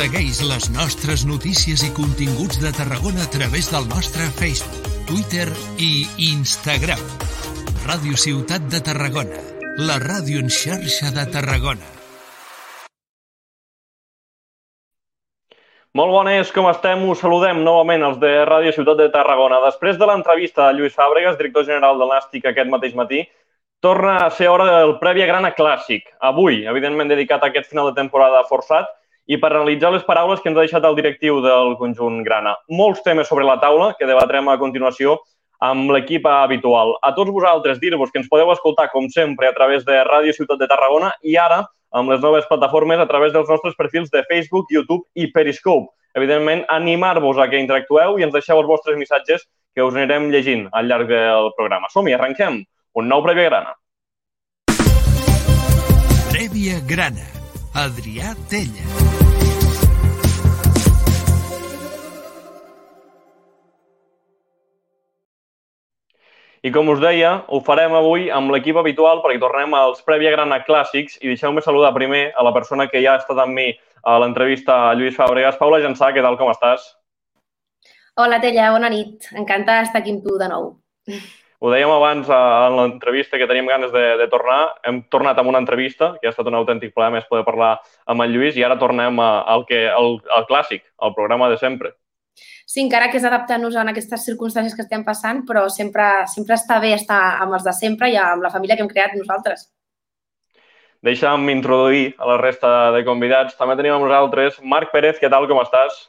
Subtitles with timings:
[0.00, 5.44] Segueix les nostres notícies i continguts de Tarragona a través del nostre Facebook, Twitter
[5.76, 7.02] i Instagram.
[7.84, 9.42] Ràdio Ciutat de Tarragona,
[9.82, 11.90] la ràdio en xarxa de Tarragona.
[16.00, 17.04] Molt bones, com estem?
[17.10, 19.60] Us saludem novament els de Ràdio Ciutat de Tarragona.
[19.66, 23.26] Després de l'entrevista de Lluís Fàbregas, director general del Nàstic aquest mateix matí,
[23.80, 26.04] torna a ser hora del Prèvia Grana Clàssic.
[26.20, 28.88] Avui, evidentment dedicat a aquest final de temporada forçat,
[29.30, 32.56] i per analitzar les paraules que ens ha deixat el directiu del conjunt Grana.
[32.68, 35.16] Molts temes sobre la taula que debatrem a continuació
[35.64, 36.96] amb l'equip habitual.
[37.04, 40.58] A tots vosaltres dir-vos que ens podeu escoltar, com sempre, a través de Ràdio Ciutat
[40.58, 44.66] de Tarragona i ara amb les noves plataformes a través dels nostres perfils de Facebook,
[44.70, 45.92] YouTube i Periscope.
[46.16, 50.66] Evidentment, animar-vos a que interactueu i ens deixeu els vostres missatges que us anirem llegint
[50.72, 51.90] al llarg del programa.
[51.92, 52.64] Som-hi, arrenquem.
[52.98, 53.76] Un nou Prèvia Grana.
[56.32, 57.26] Prèvia Grana.
[57.78, 58.86] Adrià Tella.
[66.66, 70.58] I com us deia, ho farem avui amb l'equip habitual perquè tornem als Prèvia Grana
[70.66, 73.70] Clàssics i deixeu-me saludar primer a la persona que ja ha estat amb mi
[74.02, 75.60] a l'entrevista a Lluís Fàbregas.
[75.62, 76.90] Paula Jansà, què tal, com estàs?
[78.18, 79.30] Hola, Tella, bona nit.
[79.30, 80.74] Encantada d'estar aquí amb tu de nou.
[81.60, 84.60] Ho dèiem abans en l'entrevista que teníem ganes de, de tornar.
[84.88, 87.74] Hem tornat amb una entrevista, que ha estat un autèntic plaer més poder parlar
[88.08, 91.92] amb en Lluís, i ara tornem al, que, al, al clàssic, al programa de sempre.
[92.64, 96.80] Sí, encara que és adaptant-nos a aquestes circumstàncies que estem passant, però sempre, sempre està
[96.80, 99.68] bé estar amb els de sempre i amb la família que hem creat nosaltres.
[101.04, 103.60] Deixa'm introduir a la resta de convidats.
[103.60, 105.20] També tenim amb nosaltres Marc Pérez.
[105.20, 106.06] Què tal, com estàs?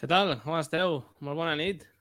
[0.00, 0.38] Què tal?
[0.40, 1.02] Com esteu?
[1.20, 1.91] Molt bona nit.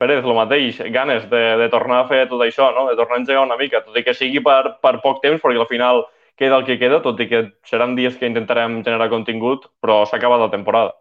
[0.00, 2.86] Pérez, el mateix, ganes de, de tornar a fer tot això, no?
[2.88, 5.60] de tornar a engegar una mica, tot i que sigui per, per poc temps, perquè
[5.60, 6.06] al final
[6.40, 10.16] queda el que queda, tot i que seran dies que intentarem generar contingut, però s'ha
[10.16, 10.94] acabat la temporada.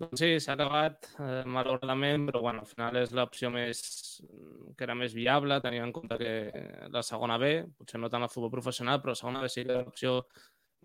[0.00, 3.82] Doncs sí, s'ha acabat, eh, malauradament, però bueno, al final és l'opció més
[4.78, 6.32] que era més viable, tenint en compte que
[6.94, 7.50] la segona B,
[7.82, 10.14] potser no tant el futbol professional, però la segona B sí que era l'opció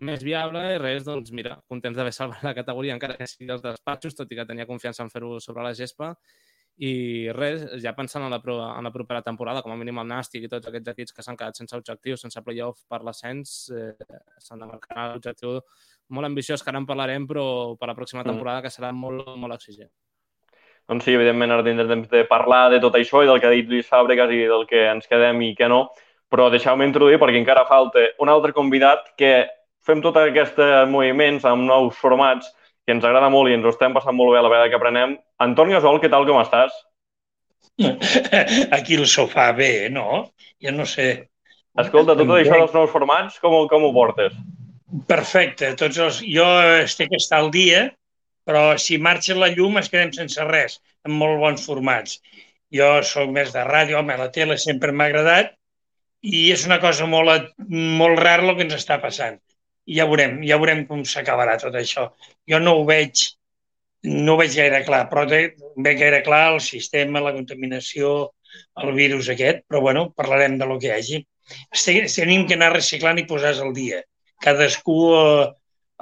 [0.04, 3.64] més viable i res, doncs mira, contents d'haver salvat la categoria encara que sigui els
[3.64, 6.12] despatxos, tot i que tenia confiança en fer-ho sobre la gespa
[6.76, 10.10] i res, ja pensant en la, pro, en la propera temporada, com a mínim el
[10.10, 13.94] Nàstic i tots aquests equips que s'han quedat sense objectius, sense playoff per l'ascens, eh,
[14.44, 15.62] s'han de marcar l'objectiu
[16.12, 17.46] molt ambiciós, que ara en parlarem, però
[17.80, 18.28] per la pròxima mm.
[18.28, 19.90] temporada que serà molt, molt exigent.
[20.86, 23.54] Doncs sí, evidentment ara tindrem temps de parlar de tot això i del que ha
[23.56, 25.86] dit Lluís Fàbregas i del que ens quedem i que no,
[26.30, 29.32] però deixeu-me introduir perquè encara falta un altre convidat que
[29.86, 30.58] fem tots aquests
[30.90, 32.50] moviments amb nous formats
[32.86, 34.78] que ens agrada molt i ens ho estem passant molt bé a la vegada que
[34.78, 35.16] aprenem.
[35.42, 36.74] Antoni Gasol, què tal, com estàs?
[38.76, 40.22] Aquí el sofà bé, no?
[40.62, 41.08] Jo no sé.
[41.82, 44.36] Escolta, tot això dels nous formats, com, com ho portes?
[45.10, 45.72] Perfecte.
[45.78, 46.20] Tots els...
[46.22, 46.46] Jo
[46.78, 47.88] estic que estar al dia,
[48.46, 52.20] però si marxa la llum es quedem sense res, amb molt bons formats.
[52.72, 55.52] Jo sóc més de ràdio, home, la tele sempre m'ha agradat
[56.22, 59.36] i és una cosa molt, molt rara el que ens està passant
[59.86, 62.08] i ja veurem, ja veurem com s'acabarà tot això.
[62.50, 63.22] Jo no ho veig,
[64.26, 68.16] no ho veig gaire clar, però veig gaire clar el sistema, la contaminació,
[68.82, 71.22] el virus aquest, però bueno, parlarem de lo que hi hagi.
[72.16, 74.02] Tenim que anar reciclant i posar al dia.
[74.42, 75.46] Cadascú eh,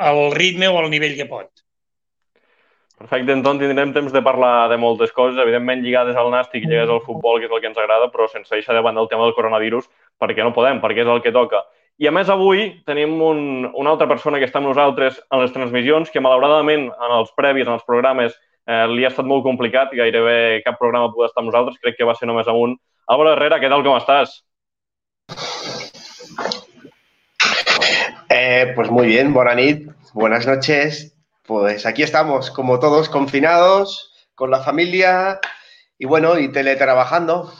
[0.08, 1.50] al ritme o al nivell que pot.
[2.94, 6.92] Perfecte, Anton, tindrem temps de parlar de moltes coses, evidentment lligades al nàstic i lligades
[6.94, 9.26] al futbol, que és el que ens agrada, però sense deixar de banda el tema
[9.26, 9.90] del coronavirus,
[10.22, 11.64] perquè no podem, perquè és el que toca.
[12.03, 15.53] I a més avui tenim un, una altra persona que està amb nosaltres en les
[15.55, 18.34] transmissions, que malauradament en els previs, en els programes,
[18.66, 22.09] eh, li ha estat molt complicat gairebé cap programa podia estar amb nosaltres, crec que
[22.09, 22.75] va ser només amb un.
[23.06, 24.41] Álvaro Herrera, què tal, com estàs?
[28.28, 31.12] Eh, pues muy bien, buena nit, buenas noches.
[31.47, 35.38] Pues aquí estamos, como todos, confinados, con la familia
[35.99, 37.53] y bueno, y teletrabajando.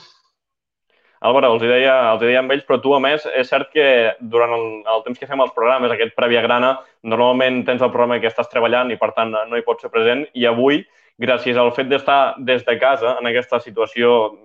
[1.25, 3.87] Álvaro, els deia, els deia amb ells, però tu, a més, és cert que
[4.33, 8.19] durant el, el temps que fem els programes, aquest prèvia grana, normalment tens el programa
[8.21, 10.25] que estàs treballant i, per tant, no hi pots ser present.
[10.37, 10.83] I avui,
[11.21, 14.35] gràcies al fet d'estar des de casa en aquesta situació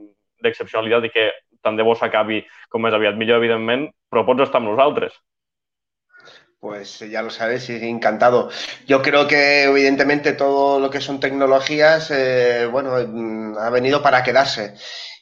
[0.41, 1.31] d'excepcionalitat i que
[1.61, 2.41] tant de bo s'acabi
[2.73, 5.13] com més aviat millor, evidentment, però pots estar amb nosaltres.
[6.61, 8.51] Pues ya lo sabes, encantado.
[8.87, 14.23] Yo creo que evidentemente todo lo que son tecnologías, eh, bueno, mm, ha venido para
[14.23, 14.75] quedarse.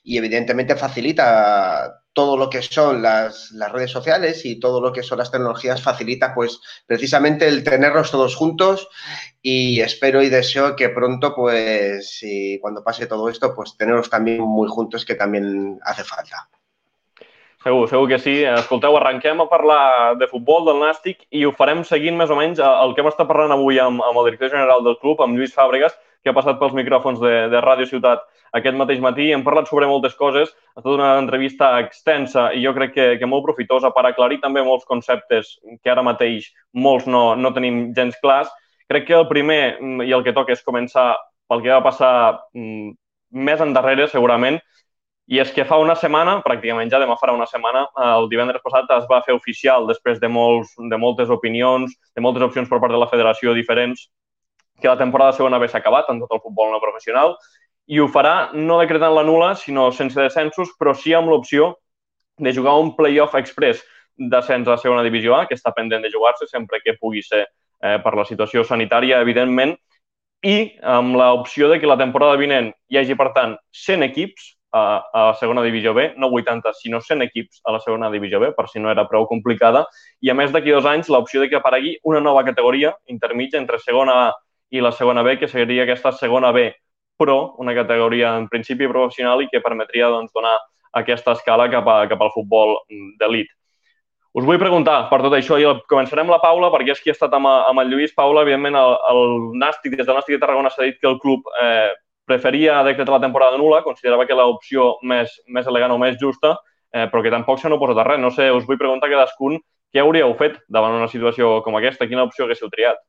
[0.02, 5.04] Y evidentemente facilita todo lo que son las, las, redes sociales y todo lo que
[5.04, 8.88] son las tecnologías facilita pues precisamente el tenernos todos juntos
[9.40, 14.42] y espero y deseo que pronto pues y cuando pase todo esto pues tenernos también
[14.42, 16.48] muy juntos que también hace falta.
[17.62, 18.34] Segur, segur que sí.
[18.46, 22.60] Escolteu, arrenquem a parlar de futbol, del Nàstic, i ho farem seguint més o menys
[22.62, 25.56] el que hem estat parlant avui amb, amb el director general del club, amb Lluís
[25.56, 28.22] Fàbregas, que ha passat pels micròfons de, de Ràdio Ciutat
[28.56, 29.30] aquest mateix matí.
[29.32, 33.28] Hem parlat sobre moltes coses, ha estat una entrevista extensa i jo crec que, que
[33.30, 38.16] molt profitosa per aclarir també molts conceptes que ara mateix molts no, no tenim gens
[38.22, 38.52] clars.
[38.88, 41.12] Crec que el primer mm, i el que toca és començar
[41.48, 42.12] pel que va passar
[42.56, 42.92] mm,
[43.48, 44.58] més endarrere, segurament,
[45.28, 47.82] i és que fa una setmana, pràcticament ja demà farà una setmana,
[48.14, 52.46] el divendres passat es va fer oficial, després de, molts, de moltes opinions, de moltes
[52.46, 54.06] opcions per part de la federació diferents,
[54.80, 57.36] que la temporada segona s'ha acabat en tot el futbol no professional
[57.88, 61.72] i ho farà no decretant la nula, sinó sense descensos, però sí amb l'opció
[62.38, 63.80] de jugar un playoff express.
[64.18, 67.46] D'ascens a la segona divisió A, que està pendent de jugar-se sempre que pugui ser
[67.46, 69.72] eh, per la situació sanitària, evidentment,
[70.44, 74.82] i amb l'opció de que la temporada vinent hi hagi, per tant, 100 equips, a,
[75.00, 78.50] a la segona divisió B, no 80, sinó 100 equips a la segona divisió B,
[78.52, 79.86] per si no era prou complicada,
[80.20, 83.80] i a més d'aquí dos anys l'opció de que aparegui una nova categoria intermitja entre
[83.80, 84.28] segona A
[84.68, 86.68] i la segona B, que seria aquesta segona B
[87.18, 90.56] Pro, una categoria en principi professional i que permetria doncs, donar
[90.98, 92.76] aquesta escala cap, a, cap al futbol
[93.20, 93.50] d'elit.
[94.38, 97.32] Us vull preguntar per tot això i començarem la Paula perquè és qui ha estat
[97.34, 98.12] amb, amb el Lluís.
[98.14, 99.22] Paula, evidentment, el, el
[99.58, 101.90] Nàstic, des del Nàstic de Tarragona s'ha dit que el club eh,
[102.28, 106.54] preferia decretar la temporada nula, considerava que l'opció més, més elegant o més justa,
[106.92, 108.22] eh, però que tampoc s'han oposat a res.
[108.22, 109.58] No sé, us vull preguntar cadascun
[109.92, 112.06] què hauríeu fet davant una situació com aquesta?
[112.08, 113.00] Quina opció haguéssiu triat?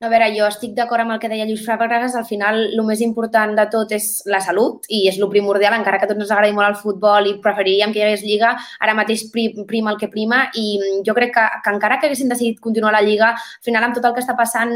[0.00, 2.14] A veure, jo estic d'acord amb el que deia Lluís Fàbregas.
[2.16, 5.98] Al final, el més important de tot és la salut i és el primordial, encara
[6.00, 8.94] que a tots ens agradi molt el futbol i preferiríem que hi hagués Lliga, ara
[8.96, 12.94] mateix prima el que prima i jo crec que, que encara que haguessin decidit continuar
[12.94, 14.72] la Lliga, al final, amb tot el que està passant,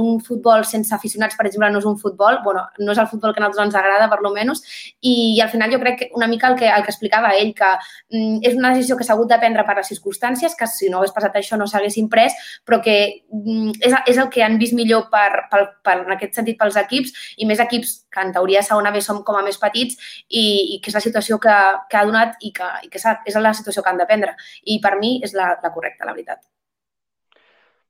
[0.00, 3.36] un futbol sense aficionats, per exemple, no és un futbol, bueno, no és el futbol
[3.36, 4.64] que a nosaltres ens agrada, per lo menys,
[4.98, 7.54] i, i al final jo crec que una mica el que, el que explicava ell,
[7.54, 10.90] que mm, és una decisió que s'ha hagut de prendre per les circumstàncies, que si
[10.90, 12.34] no hagués passat això no s'haguessin pres,
[12.66, 12.98] però que
[13.30, 16.78] mm, és, és el que han vist millor per, per, per, en aquest sentit pels
[16.80, 20.00] equips i més equips que en teoria a segona B som com a més petits
[20.28, 21.56] i, i que és la situació que,
[21.90, 24.36] que ha donat i que, i que és la situació que han de prendre.
[24.64, 26.42] I per mi és la, la correcta, la veritat.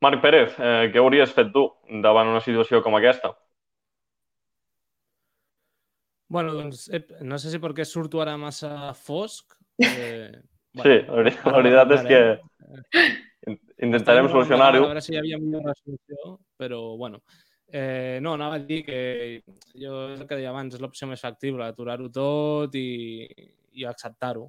[0.04, 1.68] Marc Pérez, eh, què hauries fet tu
[2.04, 3.32] davant una situació com aquesta?
[6.28, 9.56] Bueno, doncs, eh, no sé si perquè surto ara massa fosc.
[9.78, 10.32] Eh,
[10.76, 12.20] bueno, sí, la veritat és que
[13.46, 14.84] Intentarem solucionar-ho.
[14.84, 17.22] A veure si hi havia millor resolució, però, bueno,
[17.68, 19.42] Eh, no, anava a dir que
[19.74, 23.26] jo és el que deia abans, és l'opció més factible, aturar-ho tot i,
[23.74, 24.46] i acceptar-ho,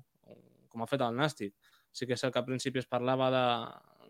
[0.70, 1.56] com ha fet el Nàstic.
[1.92, 3.46] Sí que és el que al principi es parlava de,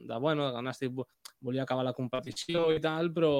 [0.09, 0.97] de bueno, que el Nàstic
[1.39, 3.31] volia acabar la competició i tal, però,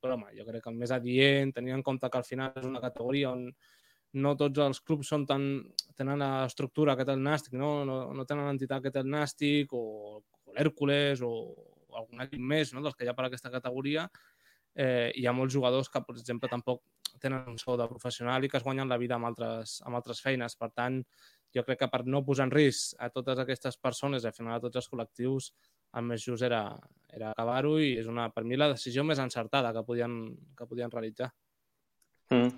[0.00, 2.68] però home, jo crec que el més adient, tenint en compte que al final és
[2.68, 3.50] una categoria on
[4.16, 5.42] no tots els clubs són tan,
[5.98, 7.84] tenen l'estructura que té el Nàstic, no?
[7.84, 10.22] No, no tenen l'entitat que té el Nàstic o
[10.56, 11.32] l'Hèrcules o,
[11.96, 12.82] algun equip més no?
[12.84, 14.06] dels que hi ha per aquesta categoria,
[14.76, 16.82] eh, hi ha molts jugadors que, per exemple, tampoc
[17.22, 20.20] tenen un sou de professional i que es guanyen la vida amb altres, amb altres
[20.20, 20.56] feines.
[20.60, 21.00] Per tant,
[21.56, 24.62] jo crec que per no posar en risc a totes aquestes persones al final a
[24.62, 25.50] tots els col·lectius,
[25.96, 26.62] el més just era,
[27.08, 30.18] era acabar-ho i és una, per mi la decisió més encertada que podien,
[30.58, 31.30] que podien realitzar.
[32.34, 32.52] Mm.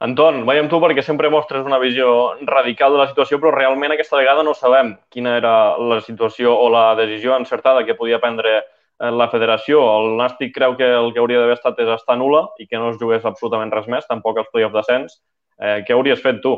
[0.00, 4.16] Anton, veiem tu perquè sempre mostres una visió radical de la situació, però realment aquesta
[4.16, 9.10] vegada no sabem quina era la situació o la decisió encertada que podia prendre eh,
[9.12, 9.82] la federació.
[9.98, 12.94] El Nàstic creu que el que hauria d'haver estat és estar nula i que no
[12.94, 15.18] es jugués absolutament res més, tampoc els play-off d'ascens.
[15.60, 16.54] Eh, què hauries fet tu?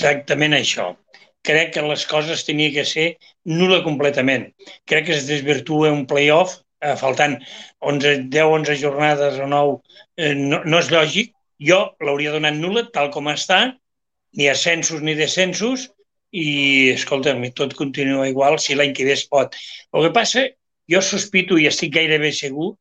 [0.00, 0.88] Exactament això.
[1.44, 3.06] Crec que les coses tenia que ser
[3.44, 4.48] nula completament.
[4.88, 7.36] Crec que es desvirtua un play-off eh, faltant
[7.92, 9.78] 11, 10-11 jornades o 9.
[10.16, 11.36] Eh, no, no és lògic
[11.68, 13.62] jo l'hauria donat nula tal com està,
[14.38, 15.90] ni ascensos ni descensos,
[16.32, 19.56] i, escolta'm, tot continua igual si l'any que ve es pot.
[19.92, 20.46] El que passa,
[20.90, 22.72] jo sospito i estic gairebé segur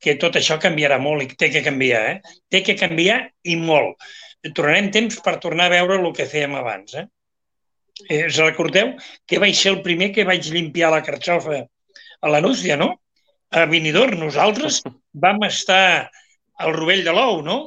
[0.00, 2.36] que tot això canviarà molt i té que canviar, eh?
[2.48, 3.98] Té que canviar i molt.
[4.56, 7.04] Tornarem temps per tornar a veure el que fèiem abans, eh?
[8.08, 8.94] eh us recordeu
[9.28, 12.94] que vaig ser el primer que vaig limpiar la carxofa a la Núcia, no?
[13.50, 14.80] A Benidorm, nosaltres
[15.26, 16.08] vam estar
[16.60, 17.58] al rovell de l'ou, no?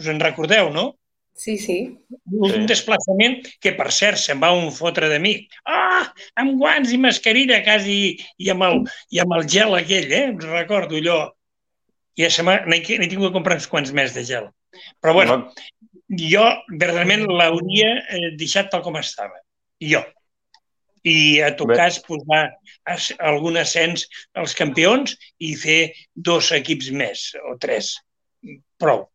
[0.00, 0.86] Us en recordeu, no?
[1.40, 1.78] Sí, sí.
[2.36, 5.34] Un desplaçament que, per cert, se'n va un fotre de mi.
[5.64, 6.04] Ah,
[6.42, 7.98] amb guants i mascarilla quasi
[8.36, 8.80] i amb el,
[9.14, 10.26] i amb el gel aquell, eh?
[10.36, 11.20] Us recordo allò.
[12.20, 14.50] I n'he tingut de comprar uns quants més de gel.
[15.00, 15.38] Però, bueno,
[16.20, 19.40] jo verdaderament l'hauria eh, deixat tal com estava.
[19.80, 20.02] Jo.
[21.08, 21.78] I a tot Bé.
[21.80, 22.42] cas posar
[23.30, 24.04] algun ascens
[24.36, 25.80] als campions i fer
[26.12, 27.94] dos equips més o tres.
[28.76, 29.06] Prou.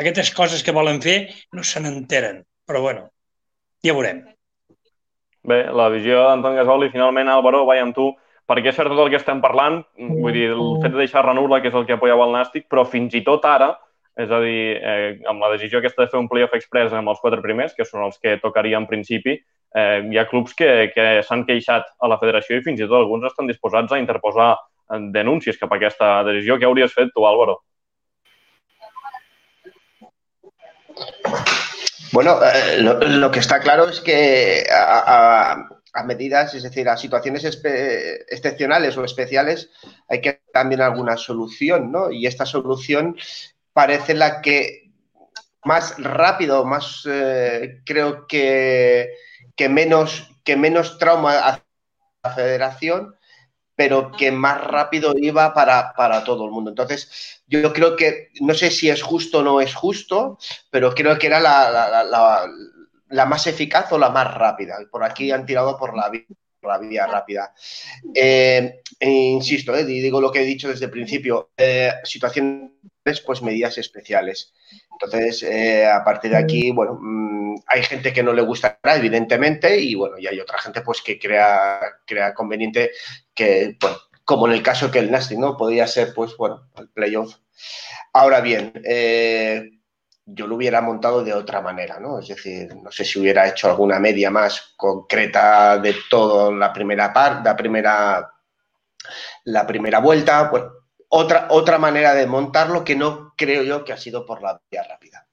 [0.00, 1.18] Aquestes coses que volen fer
[1.56, 3.08] no se n'enteren, però bueno,
[3.84, 4.24] ja veurem.
[5.48, 8.10] Bé, la visió d'Anton Gasol i finalment, Álvaro, vaig amb tu,
[8.48, 11.60] perquè és cert tot el que estem parlant, vull dir, el fet de deixar Ranula,
[11.62, 13.74] que és el que apoyava el Nàstic, però fins i tot ara,
[14.18, 17.20] és a dir, eh, amb la decisió aquesta de fer un playoff express amb els
[17.22, 21.06] quatre primers, que són els que tocaria en principi, eh, hi ha clubs que, que
[21.22, 25.00] s'han queixat a la federació i fins i tot alguns estan disposats a interposar eh,
[25.14, 26.58] denúncies cap a aquesta decisió.
[26.58, 27.60] Què hauries fet tu, Álvaro?
[32.12, 34.66] Bueno, eh, lo, que está claro es que
[35.98, 39.70] a medidas, es decir, a situaciones excepcionales o especiales,
[40.08, 42.10] hay que también alguna solución, ¿no?
[42.10, 43.16] Y esta solución
[43.72, 44.90] parece la que
[45.64, 49.12] más rápido, más eh, creo que,
[49.56, 51.64] que, menos, que menos trauma a
[52.22, 53.16] la federación,
[53.78, 56.70] pero que más rápido iba para, para, todo el mundo.
[56.70, 60.36] Entonces, yo creo que, no sé si es justo o no es justo,
[60.68, 62.50] pero creo que era la, la, la,
[63.08, 64.78] la más eficaz o la más rápida.
[64.90, 67.54] Por aquí han tirado por la vía, rápida.
[68.12, 72.72] Eh, e insisto, eh, digo lo que he dicho desde el principio, eh, situaciones,
[73.24, 74.54] pues medidas especiales.
[74.90, 79.78] Entonces, eh, a partir de aquí, bueno, mmm, hay gente que no le gustará, evidentemente,
[79.80, 81.80] y bueno, y hay otra gente pues que crea,
[82.34, 82.90] conveniente
[83.34, 85.56] que, bueno, como en el caso que el Nasty, ¿no?
[85.56, 87.36] Podría ser, pues, bueno, el playoff.
[88.12, 89.70] Ahora bien, eh,
[90.26, 92.18] yo lo hubiera montado de otra manera, ¿no?
[92.18, 97.12] Es decir, no sé si hubiera hecho alguna media más concreta de todo la primera
[97.12, 98.30] parte, la primera,
[99.44, 100.72] la primera vuelta, bueno,
[101.08, 104.82] otra, otra manera de montarlo que no creo yo que ha sido por la via
[104.82, 105.27] ràpida.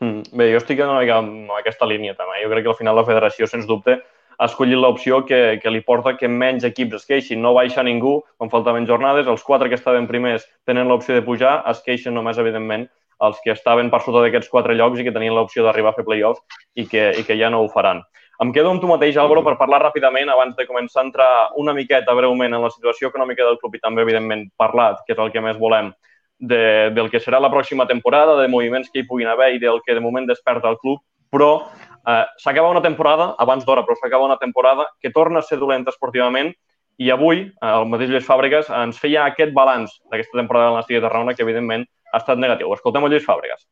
[0.00, 2.42] Mm, bé, jo estic en, en aquesta línia també.
[2.44, 3.98] Jo crec que al final la federació, sens dubte,
[4.38, 7.42] ha escollit l'opció que, que li porta que menys equips es queixin.
[7.42, 11.58] No baixa ningú, quan faltaven jornades, els quatre que estaven primers tenen l'opció de pujar,
[11.70, 12.86] es queixen només, evidentment,
[13.26, 16.06] els que estaven per sota d'aquests quatre llocs i que tenien l'opció d'arribar a fer
[16.06, 16.38] playoff
[16.78, 18.04] i que, i que ja no ho faran.
[18.38, 21.74] Em quedo amb tu mateix, Álvaro, per parlar ràpidament, abans de començar a entrar una
[21.74, 25.32] miqueta breument en la situació econòmica del club i també, evidentment, parlat, que és el
[25.34, 25.90] que més volem,
[26.38, 29.82] de, del que serà la pròxima temporada, de moviments que hi puguin haver i del
[29.84, 31.68] que de moment desperta el club, però
[32.06, 35.90] eh, s'acaba una temporada, abans d'hora, però s'acaba una temporada que torna a ser dolenta
[35.90, 36.54] esportivament
[36.98, 40.98] i avui eh, el mateix Lluís Fàbregas ens feia aquest balanç d'aquesta temporada del Nàstic
[40.98, 42.72] de Tarragona que, evidentment, ha estat negatiu.
[42.74, 43.66] Escoltem el Lluís Fàbregas.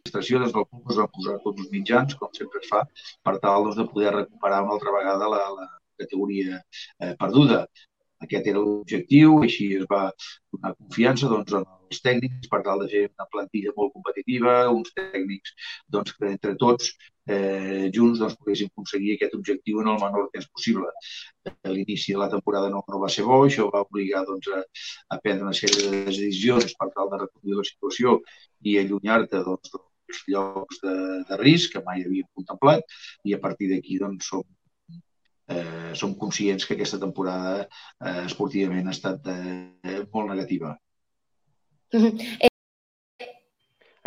[0.00, 2.84] L'administració des del club es va posar tots els mitjans, com sempre es fa,
[3.26, 5.66] per tal doncs, de poder recuperar una altra vegada la, la
[6.00, 7.66] categoria eh, perduda.
[8.24, 10.06] Aquest era l'objectiu, així es va
[10.52, 11.56] donar confiança doncs,
[11.90, 15.54] als tècnics per tal de fer una plantilla molt competitiva, uns tècnics
[15.96, 16.92] doncs, que entre tots
[17.26, 20.86] eh, junts doncs, poguéssim aconseguir aquest objectiu en el menor temps possible.
[21.50, 24.62] A l'inici de la temporada no, no va ser bo, això va obligar doncs, a,
[25.14, 28.20] a prendre una sèrie de decisions per tal de recollir la situació
[28.62, 30.94] i allunyar-te doncs, dels llocs de,
[31.28, 34.46] de risc que mai havíem contemplat i a partir d'aquí doncs, som
[35.50, 40.76] eh, som conscients que aquesta temporada eh, esportivament ha estat eh, molt negativa.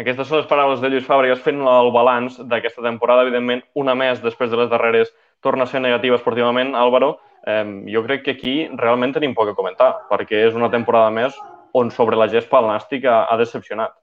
[0.01, 3.25] Aquestes són les paraules de Lluís Fàbregas fent el balanç d'aquesta temporada.
[3.27, 5.11] Evidentment, una més després de les darreres
[5.45, 6.73] torna a ser negativa esportivament.
[6.75, 11.11] Álvaro, eh, jo crec que aquí realment tenim poc a comentar, perquè és una temporada
[11.11, 11.37] més
[11.73, 13.93] on sobre la gespa el Nàstic ha, ha decepcionat.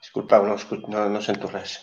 [0.00, 0.56] Disculpa, no,
[0.88, 1.78] no, no sento res.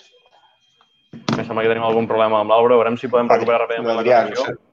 [1.37, 2.79] Me sembla que tenim algun problema amb l'Aura.
[2.79, 4.53] Veurem si podem recuperar ràpidament la connexió.
[4.53, 4.72] Mm,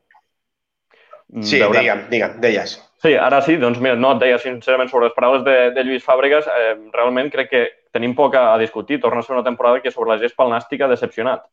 [1.41, 1.81] sí, Veurem.
[1.81, 2.79] digue'm, digue'm, deies.
[3.01, 6.05] Sí, ara sí, doncs mira, no et deia sincerament sobre les paraules de, de Lluís
[6.05, 7.63] Fàbregas, eh, realment crec que
[7.97, 9.01] tenim poc a, a discutir.
[9.01, 11.47] Torna a ser una temporada que sobre la gespa el Nàstic ha decepcionat.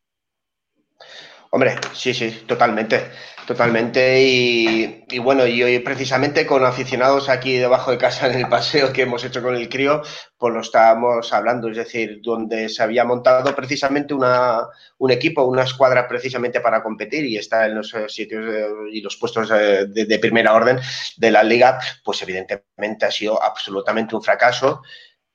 [1.51, 3.11] Hombre, sí, sí, totalmente.
[3.47, 4.21] Totalmente.
[4.21, 9.03] Y, bueno, y hoy precisamente con aficionados aquí debajo de casa en el paseo que
[9.03, 10.01] hemos hecho con el crío,
[10.37, 14.63] pues lo estábamos hablando, es decir, donde se había montado precisamente una,
[14.97, 18.43] un equipo, una escuadra precisamente para competir y está en los sitios
[18.91, 20.77] y los puestos de, de primera orden
[21.15, 24.81] de la liga, pues evidentemente ha sido absolutamente un fracaso.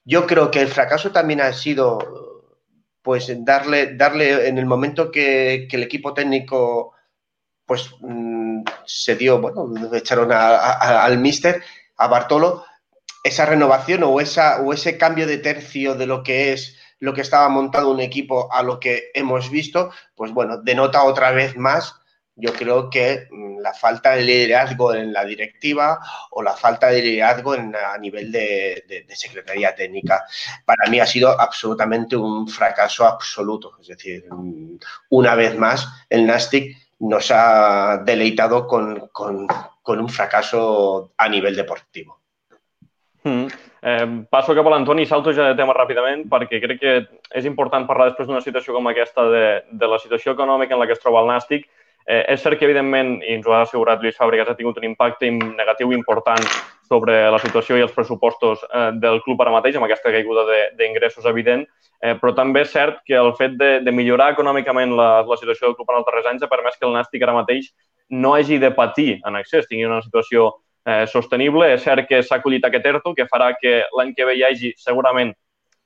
[0.04, 2.31] Yo creo que el fracaso también ha sido
[3.02, 6.94] pues darle, darle en el momento que, el equipo técnico
[7.66, 11.62] pues mmm, se dio, bueno, echaron a, al mister,
[11.96, 12.64] a Bartolo,
[13.24, 17.20] esa renovación o, esa, o ese cambio de tercio de lo que es lo que
[17.20, 21.96] estaba montado un equipo a lo que hemos visto, pues bueno, denota otra vez más,
[22.34, 23.28] yo creo que
[23.60, 25.98] la falta de liderazgo en la directiva
[26.30, 30.24] o la falta de liderazgo en, a nivel de, de, secretaría técnica.
[30.64, 33.76] Para mí ha sido absolutamente un fracaso absoluto.
[33.80, 34.24] Es decir,
[35.10, 39.46] una vez más, el Nastic nos ha deleitado con, con,
[40.00, 42.20] un fracaso a nivel deportivo.
[43.24, 43.46] Mm.
[43.84, 48.10] Eh, passo cap a salto ja de tema ràpidament perquè crec que és important parlar
[48.10, 51.20] després d'una situació com aquesta de, de la situació econòmica en la que es troba
[51.20, 51.66] el Nàstic.
[52.06, 54.88] Eh, és cert que, evidentment, i ens ho ha assegurat Lluís Fàbregas, ha tingut un
[54.88, 56.42] impacte negatiu important
[56.88, 60.44] sobre la situació i els pressupostos eh, del club ara mateix, amb aquesta caiguda
[60.78, 61.62] d'ingressos evident,
[62.02, 65.68] eh, però també és cert que el fet de, de millorar econòmicament la, la situació
[65.68, 67.70] del club en els darrers anys ha permès que el Nàstic ara mateix
[68.12, 70.50] no hagi de patir en accés, tingui una situació
[70.84, 71.70] eh, sostenible.
[71.76, 74.74] És cert que s'ha acollit aquest ERTO, que farà que l'any que ve hi hagi
[74.76, 75.32] segurament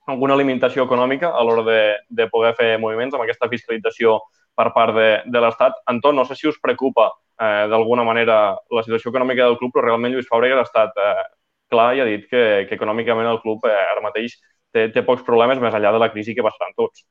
[0.07, 4.21] alguna limitació econòmica a l'hora de, de poder fer moviments amb aquesta fiscalització
[4.57, 5.79] per part de, de l'Estat.
[5.93, 9.87] Anton, no sé si us preocupa eh, d'alguna manera la situació econòmica del club, però
[9.87, 11.27] realment Lluís Fàbregas ha estat eh,
[11.73, 14.39] clar i ha dit que, que econòmicament el club eh, ara mateix
[14.73, 17.05] té, té pocs problemes més enllà de la crisi que passaran tots.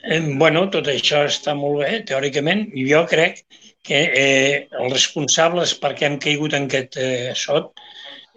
[0.00, 2.66] Eh, bueno, tot això està molt bé, teòricament.
[2.88, 3.44] Jo crec
[3.86, 7.72] que eh, els responsables perquè hem caigut en aquest eh, sot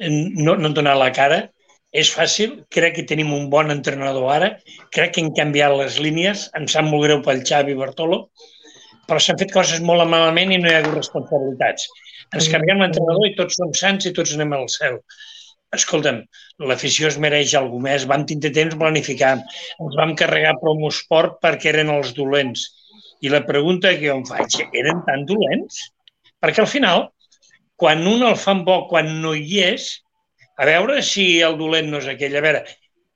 [0.03, 1.43] no, no han donat la cara.
[1.93, 4.49] És fàcil, crec que tenim un bon entrenador ara,
[4.95, 8.23] crec que hem canviat les línies, em sap molt greu pel Xavi Bartolo,
[9.07, 11.85] però s'han fet coses molt malament i no hi ha hagut responsabilitats.
[12.33, 14.97] Ens canviem l'entrenador i tots som sants i tots anem al cel.
[15.77, 16.21] Escolta'm,
[16.69, 18.07] l'afició es mereix alguna més.
[18.09, 19.35] Vam tindre temps planificar.
[19.83, 22.65] Ens vam carregar Promosport perquè eren els dolents
[23.23, 25.79] i la pregunta que jo em faig, eren tan dolents?
[26.43, 27.05] Perquè al final,
[27.79, 29.87] quan un el fan bo, quan no hi és,
[30.57, 32.35] a veure si el dolent no és aquell.
[32.37, 32.63] A veure,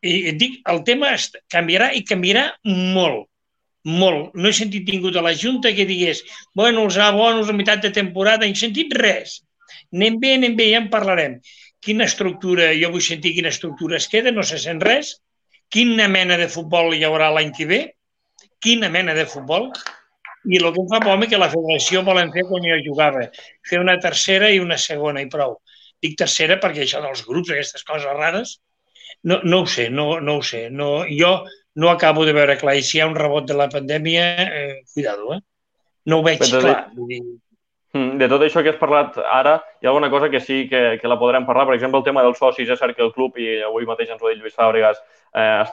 [0.05, 1.13] i et dic, el tema
[1.53, 3.27] canviarà i canviarà molt,
[3.87, 4.33] molt.
[4.35, 7.93] No he sentit ningú de la Junta que digués bueno, els abonos a meitat de
[7.95, 9.41] temporada, he sentit res.
[9.93, 11.39] Anem bé, anem bé, ja en parlarem.
[11.83, 15.17] Quina estructura, jo vull sentir quina estructura es queda, no se sent res.
[15.69, 17.81] Quina mena de futbol hi haurà l'any que ve?
[18.63, 19.69] Quina mena de futbol?
[20.47, 23.25] I el que em fa por que la federació volen fer quan jo jugava,
[23.67, 25.57] fer una tercera i una segona i prou.
[26.03, 28.57] Dic tercera perquè això dels grups, aquestes coses rares,
[29.23, 30.69] no, no ho sé, no, no ho sé.
[30.69, 32.77] No, jo no acabo de veure clar.
[32.77, 35.41] I si hi ha un rebot de la pandèmia, eh, cuidado, eh?
[36.07, 36.77] No ho veig Però clar.
[36.95, 37.19] De,
[37.93, 40.97] mm, de tot això que has parlat ara, hi ha alguna cosa que sí que,
[41.01, 41.67] que la podrem parlar.
[41.67, 42.69] Per exemple, el tema dels socis.
[42.69, 45.01] És cert que el club, i avui mateix ens ho ha dit Lluís Fàbregas,
[45.35, 45.63] eh,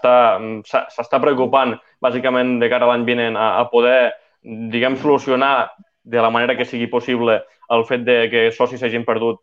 [0.67, 4.13] s'està preocupant bàsicament de cara a l'any vinent a, a poder
[4.45, 5.73] diguem, solucionar
[6.05, 7.39] de la manera que sigui possible
[7.73, 9.41] el fet de que socis hagin perdut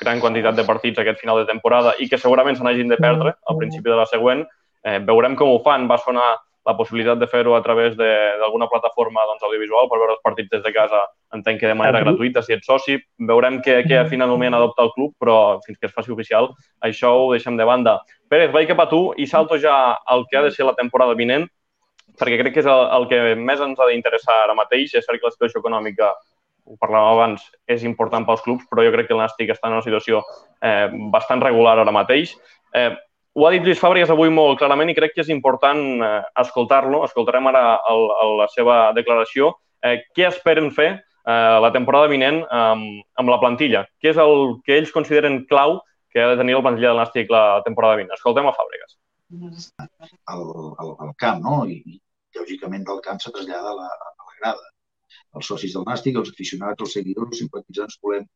[0.00, 3.36] gran quantitat de partits aquest final de temporada i que segurament se n'hagin de perdre
[3.46, 4.44] al principi de la següent.
[4.84, 5.86] Eh, veurem com ho fan.
[5.88, 6.34] Va sonar
[6.66, 10.64] la possibilitat de fer-ho a través d'alguna plataforma doncs, audiovisual per veure els partits des
[10.64, 12.96] de casa, entenc que de manera gratuïta, si ets soci.
[13.28, 16.50] Veurem què, què finalment adopta el club, però fins que es faci oficial,
[16.82, 18.00] això ho deixem de banda.
[18.28, 21.14] Pérez, vaig cap a tu i salto ja al que ha de ser la temporada
[21.14, 21.46] vinent
[22.16, 24.94] perquè crec que és el, el que més ens ha d'interessar ara mateix.
[24.94, 26.12] És cert que la situació econòmica,
[26.66, 29.84] ho parlàvem abans, és important pels clubs, però jo crec que el està en una
[29.86, 30.22] situació
[30.62, 32.34] eh, bastant regular ara mateix.
[32.74, 32.90] Eh,
[33.36, 37.04] ho ha dit Lluís Fàbregas avui molt clarament i crec que és important eh, escoltar-lo.
[37.04, 39.52] Escoltarem ara el, el, la seva declaració.
[39.84, 43.84] Eh, què esperen fer eh, la temporada vinent amb, amb la plantilla?
[44.00, 45.78] Què és el que ells consideren clau
[46.12, 48.16] que ha de tenir el plantilla del Nàstic la temporada vinent?
[48.16, 48.96] Escoltem a Fàbregas.
[50.32, 50.42] Al,
[50.80, 51.64] al, al camp, no?
[51.68, 52.00] I,
[52.36, 54.72] lògicament del camp se trasllada a la, a la grada.
[55.38, 58.26] Els socis del Nàstic, els aficionats, els seguidors, els simpatitzants volem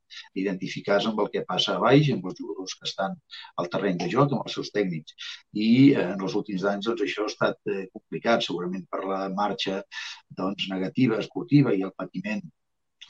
[0.42, 3.16] identificar-nos amb el que passa a baix, amb els jugadors que estan
[3.62, 5.16] al terreny de joc, amb els seus tècnics.
[5.66, 9.26] I eh, en els últims anys doncs, això ha estat eh, complicat, segurament per la
[9.42, 9.82] marxa
[10.42, 12.44] doncs, negativa, esportiva i el patiment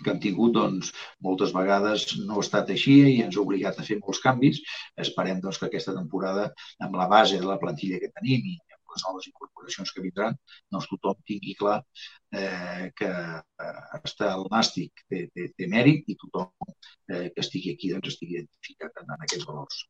[0.01, 0.93] que han tingut, doncs,
[1.27, 4.63] moltes vegades no ha estat així i ens ha obligat a fer molts canvis.
[5.05, 6.51] Esperem doncs, que aquesta temporada,
[6.87, 8.59] amb la base de la plantilla que tenim i
[8.95, 10.37] les incorporacions que vindran,
[10.73, 11.79] doncs tothom tingui clar
[12.35, 16.51] eh, que eh, està el nàstic té, té, té mèrit i tothom
[17.13, 19.83] eh, que estigui aquí doncs, estigui identificat en, en aquests valors.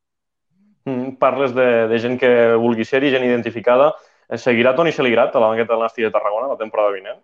[0.88, 3.92] Mm, parles de, de gent que vulgui ser-hi, gent identificada.
[4.28, 7.20] Eh, seguirà Toni Seligrat a la banqueta del Nàstic de Tarragona la temporada vinent?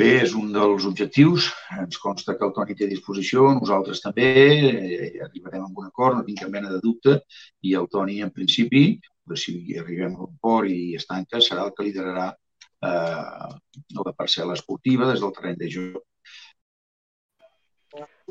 [0.00, 1.52] Bé, és un dels objectius.
[1.78, 4.30] Ens consta que el Toni té a disposició, nosaltres també,
[4.70, 7.20] eh, arribarem a un acord, no tinc cap mena de dubte,
[7.62, 11.68] i el Toni, en principi, però si arribem a un port i es tanca, serà
[11.68, 13.54] el que liderarà eh,
[14.00, 16.02] la parcel·la esportiva des del terreny de joc.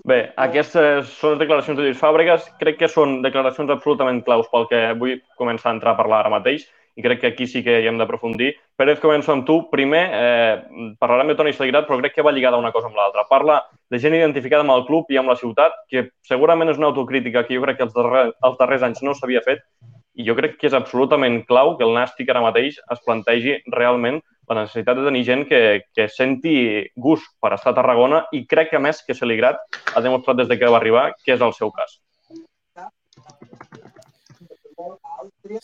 [0.04, 2.52] Bé, aquestes són les declaracions de Lluís Fàbregas.
[2.60, 6.34] Crec que són declaracions absolutament claus pel que vull començar a entrar a parlar ara
[6.34, 8.52] mateix i crec que aquí sí que hi hem d'aprofundir.
[8.78, 9.60] Pérez, començo amb tu.
[9.72, 13.26] Primer, eh, parlarem de Toni Segrat, però crec que va lligada una cosa amb l'altra.
[13.30, 16.92] Parla de gent identificada amb el club i amb la ciutat, que segurament és una
[16.92, 19.66] autocrítica que jo crec que els, darrer, els darrers anys no s'havia fet
[20.14, 24.20] i jo crec que és absolutament clau que el Nàstic ara mateix es plantegi realment
[24.50, 25.62] la necessitat de tenir gent que,
[25.96, 26.56] que senti
[27.06, 29.62] gust per estar a Tarragona i crec que, més, que Seligrat
[29.96, 31.98] ha demostrat des de que va arribar que és el seu cas.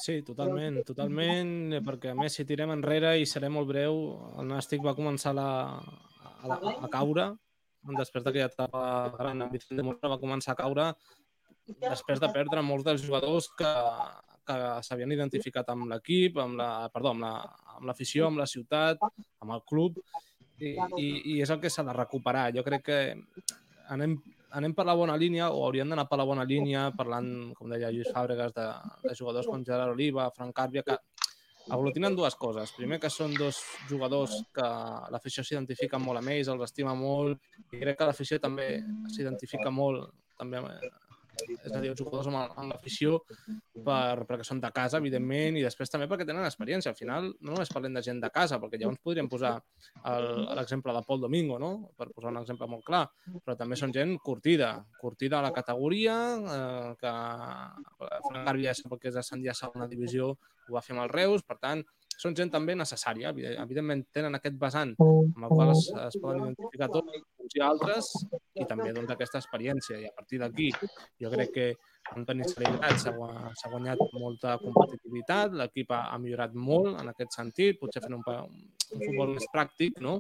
[0.03, 3.99] Sí, totalment, totalment, perquè a més si tirem enrere i seré molt breu,
[4.39, 5.49] el Nàstic va començar la,
[6.43, 7.29] a, a caure,
[7.95, 8.81] després d'aquella etapa
[9.15, 10.89] gran amb Vicente Mora va començar a caure
[11.79, 13.71] després de perdre molts dels jugadors que,
[14.49, 19.07] que s'havien identificat amb l'equip, amb la, perdó, amb l'afició, la, amb, amb la ciutat,
[19.45, 20.01] amb el club,
[20.59, 22.49] i, i, i és el que s'ha de recuperar.
[22.55, 22.99] Jo crec que
[23.93, 24.17] anem
[24.57, 27.91] anem per la bona línia o hauríem d'anar per la bona línia parlant, com deia
[27.93, 28.65] Lluís Fàbregas, de,
[29.05, 30.97] de jugadors com Gerard Oliva, Frank Càrbia, que
[31.69, 32.73] aglutinen dues coses.
[32.77, 34.69] Primer, que són dos jugadors que
[35.13, 38.71] l'afició s'identifica molt amb ells, els estima molt, i crec que l'afició també
[39.13, 40.09] s'identifica molt
[40.39, 40.63] també
[41.47, 43.19] és a dir, els jugadors amb, amb l'afició
[43.85, 46.93] per, perquè són de casa, evidentment, i després també perquè tenen experiència.
[46.93, 49.55] Al final, no només parlem de gent de casa, perquè llavors podríem posar
[50.57, 51.71] l'exemple de Pol Domingo, no?
[51.97, 53.05] per posar un exemple molt clar,
[53.45, 57.15] però també són gent curtida, curtida a la categoria, eh, que
[57.99, 60.33] Frank Garbia, perquè és de a segona divisió,
[60.69, 61.83] ho va fer amb el Reus, per tant,
[62.19, 63.31] són gent també necessària.
[63.63, 68.09] Evidentment tenen aquest vessant amb el qual es, es poden identificar tots uns i altres
[68.59, 69.99] i també doncs, aquesta experiència.
[70.01, 70.67] I a partir d'aquí
[71.23, 71.69] jo crec que
[72.15, 78.03] Antoni Saligrat s'ha guanyat molta competitivitat, l'equip ha, ha millorat molt en aquest sentit, potser
[78.03, 80.19] fent un, un futbol més pràctic, no?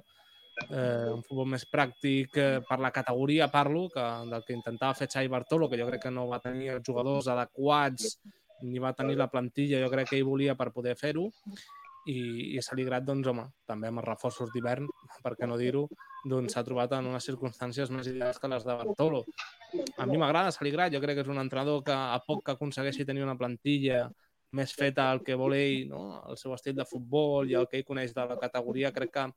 [0.67, 5.09] eh, un futbol més pràctic eh, per la categoria, parlo, que, del que intentava fer
[5.11, 8.19] Xavi Bartolo, que jo crec que no va tenir els jugadors adequats
[8.67, 11.29] ni va tenir la plantilla, jo crec que ell volia per poder fer-ho
[12.09, 12.19] i,
[12.55, 14.87] i Saligrat, doncs, home, també amb els reforços d'hivern,
[15.23, 15.85] per què no dir-ho,
[16.29, 19.23] doncs s'ha trobat en unes circumstàncies més ideals que les de Bartolo.
[19.97, 23.05] A mi m'agrada Saligrat, jo crec que és un entrenador que a poc que aconsegueixi
[23.07, 24.07] tenir una plantilla
[24.57, 26.01] més feta al que vol ell, no?
[26.31, 29.27] el seu estil de futbol i el que ell coneix de la categoria, crec que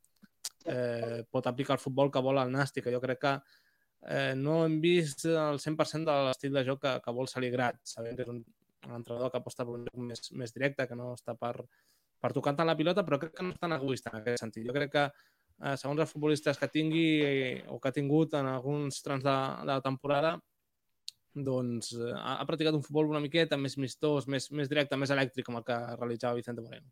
[0.72, 2.88] eh, pot aplicar el futbol que vol el Nàstic.
[2.94, 3.34] Jo crec que
[4.08, 8.16] eh, no hem vist el 100% de l'estil de joc que, que vol Saligrat, sabent
[8.16, 8.40] que és un,
[8.88, 11.54] un entrenador que aposta per un joc més, més directe, que no està per,
[12.22, 14.66] per tocar tant la pilota, però crec que no és tan egoista en aquest sentit.
[14.68, 15.04] Jo crec que,
[15.64, 19.36] eh, segons els futbolistes que tingui eh, o que ha tingut en alguns trams de,
[19.66, 20.36] de la temporada,
[21.34, 25.48] doncs eh, ha, practicat un futbol una miqueta més mistós, més, més directe, més elèctric,
[25.48, 26.88] com el que realitzava Vicente Moreno.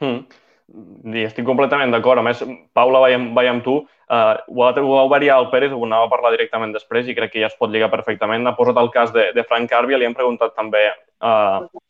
[0.00, 0.24] Hmm.
[0.70, 2.20] I estic completament d'acord.
[2.20, 2.42] A més,
[2.76, 3.80] Paula, vaig amb tu.
[4.10, 7.34] Uh, ho, ho ha variat el Pérez, ho anava a parlar directament després i crec
[7.34, 8.46] que ja es pot lligar perfectament.
[8.46, 11.32] Ha posat el cas de, de Frank Carbia, li hem preguntat també a,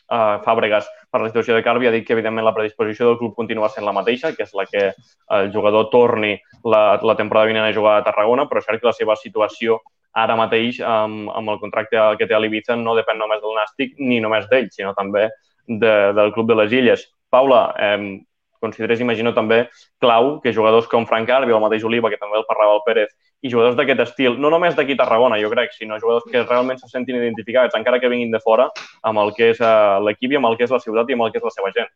[0.09, 3.35] a Fàbregas per la situació de Carvi, ha dit que evidentment la predisposició del club
[3.37, 4.91] continua sent la mateixa, que és la que
[5.37, 8.91] el jugador torni la, la temporada vinent a jugar a Tarragona, però és cert que
[8.91, 9.81] la seva situació
[10.21, 13.95] ara mateix amb, amb el contracte que té a l'Ibiza no depèn només del Nàstic
[14.03, 15.29] ni només d'ell, sinó també
[15.67, 17.07] de, del Club de les Illes.
[17.31, 18.19] Paula, eh,
[18.61, 19.65] consideres, imagino, també
[20.03, 22.85] clau que jugadors com Frank Arbi o el mateix Oliva, que també el parlava el
[22.87, 26.45] Pérez, i jugadors d'aquest estil, no només d'aquí a Tarragona, jo crec, sinó jugadors que
[26.45, 28.69] realment se sentin identificats, encara que vinguin de fora,
[29.03, 31.27] amb el que és eh, l'equip i amb el que és la ciutat i amb
[31.27, 31.91] el que és la seva gent.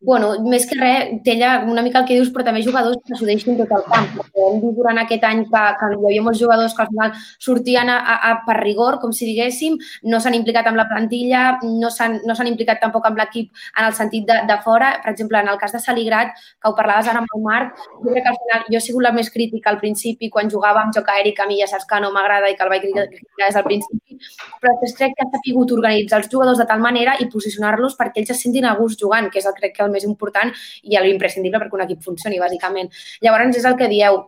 [0.00, 1.34] Bueno, més que res, té
[1.68, 4.06] una mica el que dius, però també jugadors que s'ho deixin tot el camp.
[4.16, 7.12] Perquè hem vist durant aquest any que, que hi havia molts jugadors que al final
[7.46, 9.76] sortien a, a, a per rigor, com si diguéssim,
[10.08, 13.96] no s'han implicat amb la plantilla, no s'han no implicat tampoc amb l'equip en el
[13.98, 14.94] sentit de, de fora.
[15.04, 18.08] Per exemple, en el cas de Saligrat, que ho parlaves ara amb el Marc, jo
[18.08, 20.96] crec que al final jo he sigut la més crítica al principi quan jugava amb
[20.96, 23.06] joc que a mi ja saps que no m'agrada i que el vaig criticar
[23.44, 24.18] des del principi,
[24.62, 28.22] però després crec que ha sabut organitzar els jugadors de tal manera i posicionar-los perquè
[28.22, 31.00] ells se sentin a gust jugant, que és el, crec que el més important i
[31.02, 32.92] l'imprescindible perquè un equip funcioni, bàsicament.
[33.24, 34.22] Llavors, és el que dieu,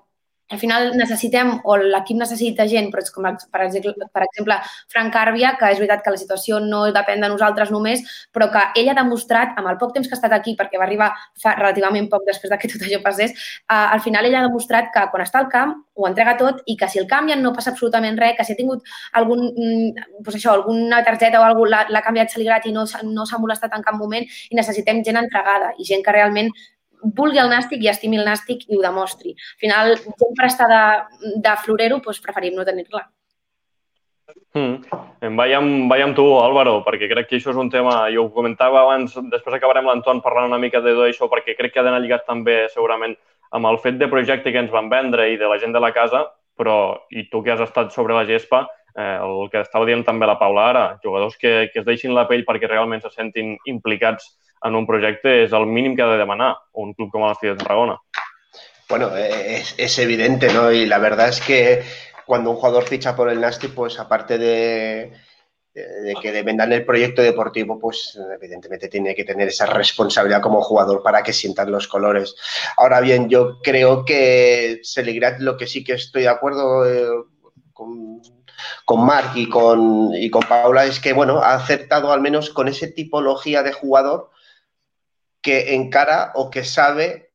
[0.51, 4.59] al final necessitem, o l'equip necessita gent, però és com, per exemple, per exemple,
[4.93, 8.05] Frank Carbia, que és veritat que la situació no depèn de nosaltres només,
[8.35, 10.85] però que ell ha demostrat, amb el poc temps que ha estat aquí, perquè va
[10.89, 14.45] arribar fa relativament poc després de que tot això passés, eh, al final ell ha
[14.47, 17.53] demostrat que quan està al camp ho entrega tot i que si el canvien no
[17.55, 18.83] passa absolutament res, que si ha tingut
[19.21, 23.77] algun, doncs això, alguna targeta o alguna l'ha canviat Saligrat i no, no s'ha molestat
[23.77, 26.51] en cap moment i necessitem gent entregada i gent que realment
[27.17, 29.35] vulgui el nàstic i estimi el nàstic i ho demostri.
[29.35, 30.85] Al final, gent per estar de,
[31.45, 33.05] de florero, doncs preferim no tenir-la.
[34.55, 35.35] Mm.
[35.37, 38.33] Vaig, amb, vaig amb tu, Álvaro, perquè crec que això és un tema, jo ho
[38.35, 41.87] comentava abans, després acabarem l'Anton parlant una mica de tot això, perquè crec que ha
[41.87, 43.17] d'anar lligat també segurament
[43.55, 45.93] amb el fet de projecte que ens van vendre i de la gent de la
[45.97, 46.23] casa,
[46.59, 46.77] però,
[47.11, 48.64] i tu que has estat sobre la gespa,
[48.97, 52.27] eh, el que estava dient també la Paula ara, jugadors que, que es deixin la
[52.31, 56.21] pell perquè realment se sentin implicats en un projecte és el mínim que ha de
[56.21, 57.99] demanar un club com l'Estia de Tarragona.
[58.89, 60.71] Bueno, es, es, evidente, ¿no?
[60.71, 61.83] Y la verdad es que
[62.27, 65.13] cuando un jugador ficha por el Nasti, pues aparte de,
[65.75, 71.03] de que dependan el proyecto deportivo, pues evidentemente tiene que tener esa responsabilidad como jugador
[71.03, 72.37] para que sientan los colores.
[72.77, 77.25] Ahora bien, yo creo que Seligrat, lo que sí que estoy de acuerdo eh,
[78.85, 82.68] con Mark y con, y con Paula es que, bueno, ha aceptado al menos con
[82.68, 84.31] esa tipología de jugador
[85.40, 87.33] que encara o que sabe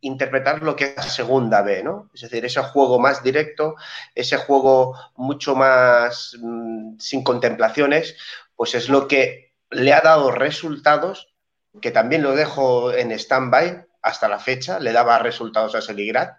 [0.00, 2.10] interpretar lo que es la segunda B, ¿no?
[2.14, 3.74] Es decir, ese juego más directo,
[4.14, 8.16] ese juego mucho más mmm, sin contemplaciones,
[8.54, 11.34] pues es lo que le ha dado resultados,
[11.80, 16.38] que también lo dejo en stand-by hasta la fecha, le daba resultados a Seligrat,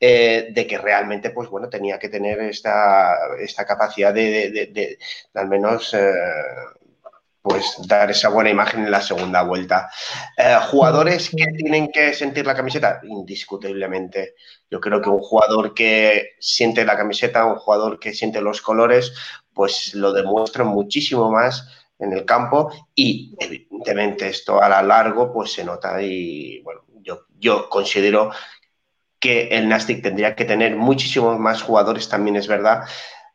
[0.00, 4.66] eh, de que realmente, pues bueno, tenía que tener esta, esta capacidad de, de, de,
[4.66, 4.98] de
[5.34, 6.12] al menos eh,
[7.42, 9.90] pues dar esa buena imagen en la segunda vuelta.
[10.36, 14.34] Eh, jugadores que tienen que sentir la camiseta, indiscutiblemente.
[14.70, 19.12] Yo creo que un jugador que siente la camiseta, un jugador que siente los colores,
[19.54, 21.66] pues lo demuestra muchísimo más
[21.98, 27.26] en el campo y evidentemente esto a la largo pues se nota y bueno, yo,
[27.38, 28.30] yo considero
[29.20, 32.84] que el Nastic tendría que tener muchísimos más jugadores, también es verdad,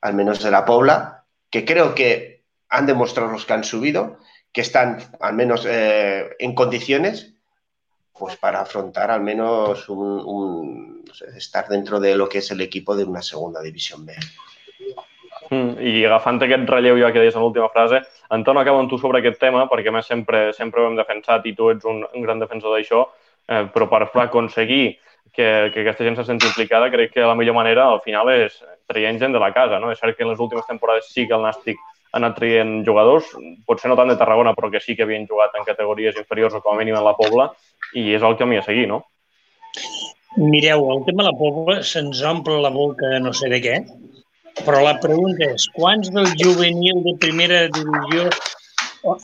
[0.02, 4.18] al menos de la Pobla, que creo que han demostrado los que han subido
[4.52, 7.34] que están al menos eh, en condiciones
[8.18, 11.04] pues para afrontar al menos un, un
[11.36, 14.16] estar dentro de lo que és el equipo de una segunda divisió B.
[15.52, 18.00] Mm, I agafant aquest relleu ja que deies en l'última frase,
[18.32, 21.54] Anton, acabo amb tu sobre aquest tema, perquè més sempre, sempre ho hem defensat i
[21.54, 23.04] tu ets un, un gran defensor d'això,
[23.52, 24.96] eh, però per aconseguir
[25.36, 28.56] que, que aquesta gent se senti implicada, crec que la millor manera al final és
[28.88, 29.80] traient gent de la casa.
[29.80, 29.92] No?
[29.92, 31.80] És cert que en les últimes temporades sí que el Nàstic
[32.16, 33.28] ha anat traient jugadors,
[33.68, 36.62] potser no tant de Tarragona, però que sí que havien jugat en categories inferiors o
[36.64, 37.50] com a mínim en la Pobla,
[37.94, 39.02] i és el camí a seguir, no?
[40.40, 43.76] Mireu, el tema de la Pobla se'ns omple la boca no sé de què,
[44.64, 48.30] però la pregunta és, quants del juvenil de primera divisió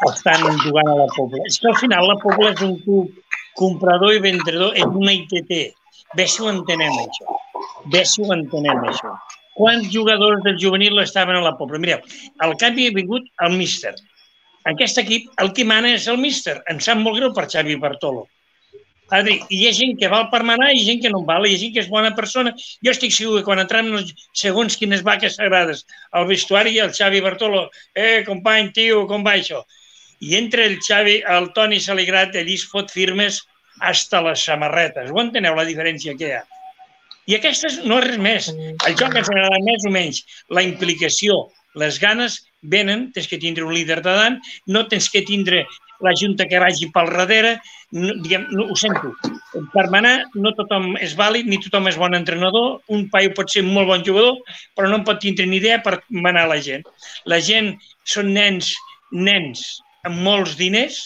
[0.10, 1.43] estan jugant a la Pobla?
[1.47, 3.15] És que al final la Pobla és un club
[3.60, 5.71] comprador i vendedor, és una ITT.
[6.17, 7.38] Bé ho entenem, això.
[7.91, 9.15] Bé ho entenem, això
[9.62, 11.80] quants jugadors del juvenil estaven a la Pobla.
[11.80, 12.02] Mireu,
[12.39, 13.93] al cap hi ha vingut el míster.
[14.65, 16.60] En aquest equip el que mana és el míster.
[16.71, 18.28] Em sap molt greu per Xavi Bartolo.
[19.12, 21.60] Adri, hi ha gent que val per manar i gent que no val, hi ha
[21.60, 22.54] gent que és bona persona.
[22.86, 25.84] Jo estic segur que quan entrem els segons quines vaques sagrades
[26.15, 29.65] al vestuari el Xavi Bartolo, eh, company, tio, com va això?
[30.21, 33.41] I entre el Xavi, el Toni Saligrat, allí es fot firmes
[33.79, 35.12] hasta les samarretes.
[35.12, 36.43] Ho enteneu la diferència que hi ha?
[37.29, 38.49] I aquestes no és res més.
[38.88, 40.23] El joc ens agrada més o menys.
[40.49, 41.38] La implicació,
[41.79, 45.63] les ganes venen, tens que tindre un líder de dan, no tens que tindre
[46.01, 47.53] la junta que vagi pel darrere,
[47.93, 49.13] no, diguem, no, ho sento.
[49.73, 53.63] Per manar no tothom és vàlid, ni tothom és bon entrenador, un paio pot ser
[53.67, 54.39] molt bon jugador,
[54.75, 56.86] però no en pot tindre ni idea per manar la gent.
[57.29, 57.75] La gent
[58.15, 58.73] són nens,
[59.12, 59.65] nens
[60.07, 61.03] amb molts diners,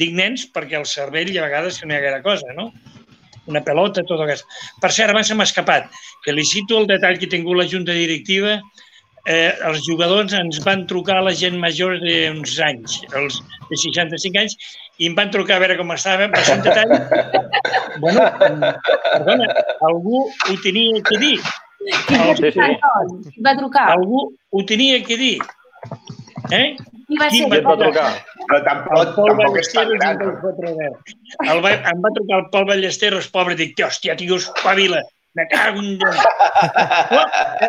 [0.00, 2.70] dic nens perquè el cervell a vegades que no hi ha gaire cosa, no?
[3.46, 4.46] una pelota, tot aquest.
[4.80, 5.88] Per cert, abans se m'ha escapat,
[6.24, 8.58] que li cito el detall que ha tingut la junta directiva,
[9.26, 14.42] eh, els jugadors ens van trucar a la gent major d'uns anys, els de 65
[14.44, 14.56] anys,
[14.98, 16.94] i em van trucar a veure com estàvem, per un detall...
[18.04, 18.28] bueno,
[19.08, 19.50] perdona,
[19.88, 21.36] algú ho tenia que dir.
[21.82, 23.40] El, sí, sí.
[23.42, 23.88] Va trucar.
[23.96, 25.36] Algú ho tenia que dir.
[26.54, 26.76] Eh?
[27.12, 27.44] Qui va ser?
[27.52, 28.06] Qui va trucar?
[28.48, 30.22] Però tampoc, tampoc és tan gran.
[31.52, 35.02] El va, em va trucar el Pol Ballesteros, pobre, dic, hòstia, tio, espavila,
[35.36, 36.14] me cago en Déu.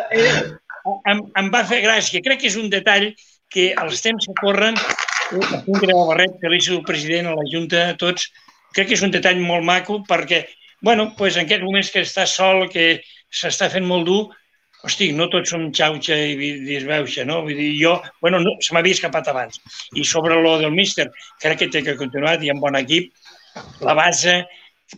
[0.16, 0.38] eh,
[1.12, 2.22] em, em va fer gràcia.
[2.24, 3.10] Crec que és un detall
[3.52, 7.90] que els temps que corren, eh, un greu barret, felicito el president, a la Junta,
[7.90, 8.30] a tots,
[8.72, 10.46] crec que és un detall molt maco perquè,
[10.80, 14.22] bueno, pues en aquests moments que està sol, que s'està fent molt dur,
[14.84, 17.40] hosti, no tots som xauxa i disbeuxa, no?
[17.46, 17.94] Vull dir, jo,
[18.24, 19.60] bueno, no, se m'havia escapat abans.
[19.96, 21.08] I sobre lo del míster,
[21.42, 23.10] crec que té que continuar, i amb bon equip.
[23.86, 24.42] La base,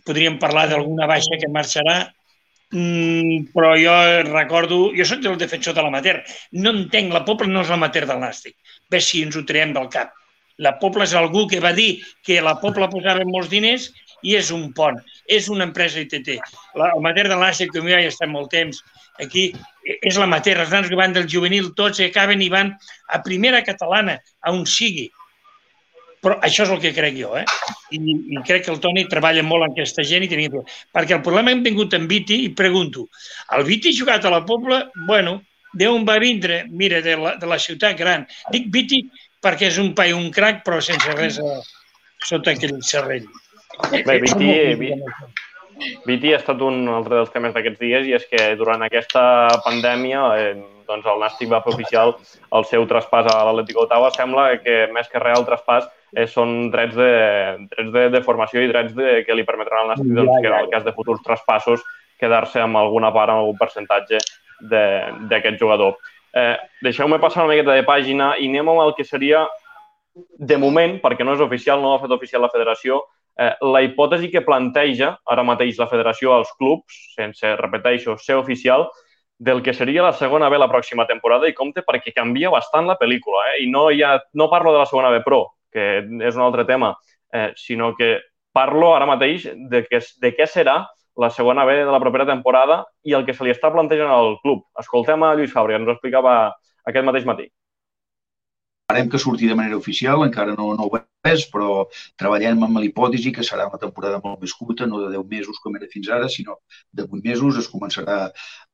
[0.05, 1.97] podríem parlar d'alguna baixa que marxarà,
[2.71, 3.97] mm, però jo
[4.29, 6.17] recordo, jo soc el defensor de l'amater,
[6.51, 8.57] no entenc, la Pobla no és l'amater del Nàstic.
[8.89, 10.13] Bé si ens ho traiem del cap.
[10.57, 13.91] La Pobla és algú que va dir que la Pobla posava molts diners
[14.23, 14.97] i és un pont,
[15.27, 16.37] és una empresa ITT.
[16.79, 18.81] La, el mater del Nàstic, com jo ja està molt temps,
[19.21, 19.49] aquí
[19.83, 22.73] és la matèria, els nans que van del juvenil, tots acaben i van
[23.13, 25.07] a primera catalana, a on sigui.
[26.23, 27.45] Però això és el que crec jo, eh?
[27.93, 30.63] I, i crec que el Toni treballa molt amb aquesta gent i tenia...
[30.95, 33.05] Perquè el problema hem vingut amb Viti i pregunto,
[33.55, 34.81] el Viti jugat a la Pobla?
[35.07, 35.37] Bueno,
[35.77, 36.63] d'on va vindre?
[36.69, 38.25] Mira, de la, de la ciutat gran.
[38.51, 39.03] Dic Viti
[39.43, 41.59] perquè és un pai, un crac, però sense res a,
[42.25, 43.27] sota aquell serrell.
[43.91, 44.93] Bé, Viti,
[46.05, 49.23] Viti ha estat un altre dels temes d'aquests dies i és que durant aquesta
[49.65, 50.55] pandèmia eh,
[50.87, 52.15] doncs el Nàstic va oficial
[52.57, 54.09] el seu traspàs a l'Atlético Ottawa.
[54.15, 55.85] Sembla que més que real traspàs
[56.15, 57.11] eh, són drets de,
[57.75, 60.57] drets de, de formació i drets de, que li permetran al Nàstic, doncs, que en
[60.61, 61.85] el cas de futurs traspassos,
[62.17, 64.23] quedar-se amb alguna part, amb algun percentatge
[64.71, 65.99] d'aquest jugador.
[66.33, 69.45] Eh, Deixeu-me passar una miqueta de pàgina i anem amb el que seria,
[70.17, 73.03] de moment, perquè no és oficial, no ho ha fet oficial la federació,
[73.39, 78.87] eh, la hipòtesi que planteja ara mateix la federació als clubs, sense, repeteixo, ser oficial,
[79.37, 82.97] del que seria la segona B la pròxima temporada i compte perquè canvia bastant la
[82.97, 83.43] pel·lícula.
[83.51, 83.63] Eh?
[83.65, 86.65] I no, hi ha, no parlo de la segona B Pro, que és un altre
[86.65, 86.95] tema,
[87.33, 88.17] eh, sinó que
[88.53, 90.79] parlo ara mateix de, que, de què serà
[91.17, 94.37] la segona B de la propera temporada i el que se li està plantejant al
[94.41, 94.65] club.
[94.81, 96.33] Escoltem a Lluís Fàbrega, ens ho explicava
[96.89, 97.47] aquest mateix matí.
[98.89, 101.71] Esperem que surti de manera oficial, encara no, no ho és, però
[102.21, 105.75] treballem amb l'hipòtesi que serà una temporada molt més curta, no de 10 mesos com
[105.79, 106.55] era fins ara, sinó
[106.95, 107.59] de 8 mesos.
[107.59, 108.15] Es començarà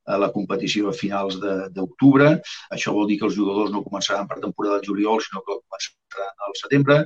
[0.06, 1.39] a la competició a finals
[1.76, 2.30] d'octubre.
[2.76, 6.44] Això vol dir que els jugadors no començaran per temporada del juliol, sinó que començaran
[6.48, 7.00] al setembre.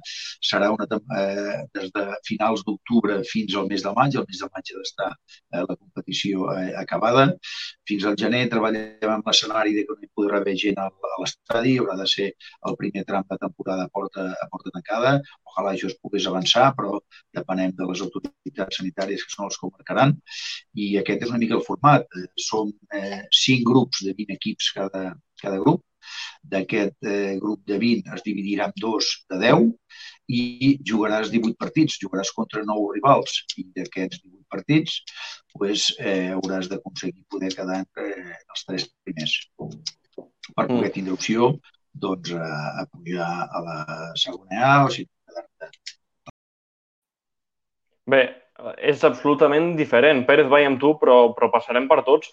[0.49, 0.87] Serà una,
[1.19, 4.15] eh, des de finals d'octubre fins al mes de maig.
[4.15, 7.27] El mes de maig ha d'estar eh, la competició eh, acabada.
[7.87, 10.89] Fins al gener treballem amb l'escenari de que no hi podrà haver gent a
[11.21, 11.77] l'estadi.
[11.77, 12.31] Haurà de ser
[12.69, 15.17] el primer tram de temporada a porta, a porta tancada.
[15.51, 16.99] Ojalà això es pogués avançar, però
[17.33, 20.15] depenem de les autoritats sanitàries que són els que ho marcaran.
[20.73, 22.05] I aquest és una mica el format.
[22.47, 25.03] Som eh, cinc grups de 20 equips cada,
[25.41, 25.83] cada grup.
[26.47, 29.65] D'aquest eh, grup de 20 es dividirà en dos de 10
[30.31, 30.43] i
[30.87, 35.01] jugaràs 18 partits, jugaràs contra 9 rivals i d'aquests 18 partits
[35.53, 40.95] pues, eh, hauràs d'aconseguir poder quedar entre els tres primers per poder mm.
[40.95, 41.51] tindre opció
[41.91, 42.47] doncs, a,
[42.83, 43.77] a pujar a la
[44.15, 45.07] segona A o si
[48.07, 48.21] Bé,
[48.79, 50.21] és absolutament diferent.
[50.27, 52.29] Pérez, vaig amb tu, però, però passarem per tots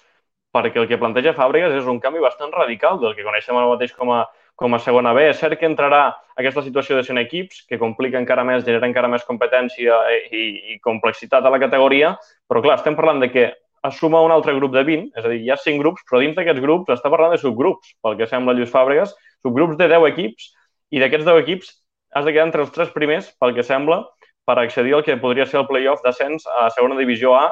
[0.54, 3.92] perquè el que planteja Fàbregas és un canvi bastant radical del que coneixem ara mateix
[3.96, 4.22] com a,
[4.54, 5.26] com a segona B.
[5.32, 6.04] És cert que entrarà
[6.38, 9.98] aquesta situació de 100 equips, que complica encara més, genera encara més competència
[10.30, 12.14] i, i complexitat a la categoria,
[12.48, 13.50] però clar, estem parlant de que
[13.84, 16.22] es suma un altre grup de 20, és a dir, hi ha 5 grups, però
[16.22, 19.12] dins d'aquests grups està parlant de subgrups, pel que sembla Lluís Fàbregas,
[19.44, 20.52] subgrups de 10 equips,
[20.94, 21.74] i d'aquests 10 equips
[22.14, 24.04] has de quedar entre els tres primers, pel que sembla,
[24.44, 27.46] per accedir al que podria ser el playoff d'ascens a segona divisió A.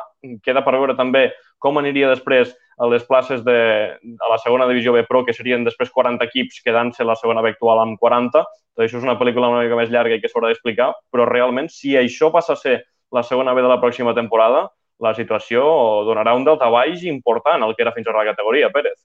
[0.45, 1.31] Queda per veure també
[1.63, 2.53] com aniria després
[2.83, 3.57] a les places de,
[3.95, 7.53] a la segona divisió B Pro, que serien després 40 equips, quedant-se la segona B
[7.55, 8.43] actual amb 40.
[8.43, 11.71] Tot això és una pel·lícula una mica més llarga i que s'haurà d'explicar, però realment,
[11.71, 12.79] si això passa a ser
[13.13, 14.67] la segona B de la pròxima temporada,
[15.03, 15.63] la situació
[16.07, 19.02] donarà un baix important al que era fins ara la categoria, Pérez.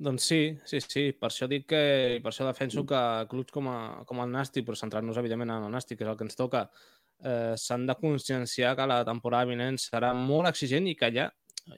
[0.00, 1.02] Doncs sí, sí, sí.
[1.12, 1.80] Per això dic que,
[2.24, 5.74] per això defenso que clubs com, a, com el Nàstic, però centrant-nos evidentment en el
[5.74, 6.62] Nàstic, que és el que ens toca,
[7.20, 11.28] eh, s'han de conscienciar que la temporada vinent serà molt exigent i que ja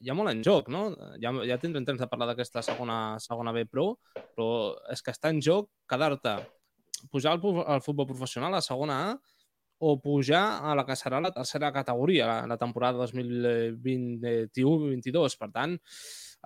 [0.00, 0.96] hi ha molt en joc, no?
[1.20, 5.28] Ja, ja tindrem temps de parlar d'aquesta segona, segona B Pro, però és que està
[5.34, 6.36] en joc quedar-te,
[7.10, 9.18] pujar al, al futbol professional a segona A
[9.82, 15.36] o pujar a la que serà la tercera categoria la, la temporada 2021-22.
[15.40, 15.74] Per tant,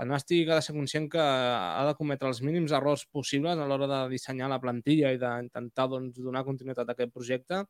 [0.03, 3.69] el Nàstic ha de ser conscient que ha de cometre els mínims errors possibles a
[3.69, 7.63] l'hora de dissenyar la plantilla i d'intentar doncs, donar continuïtat a aquest projecte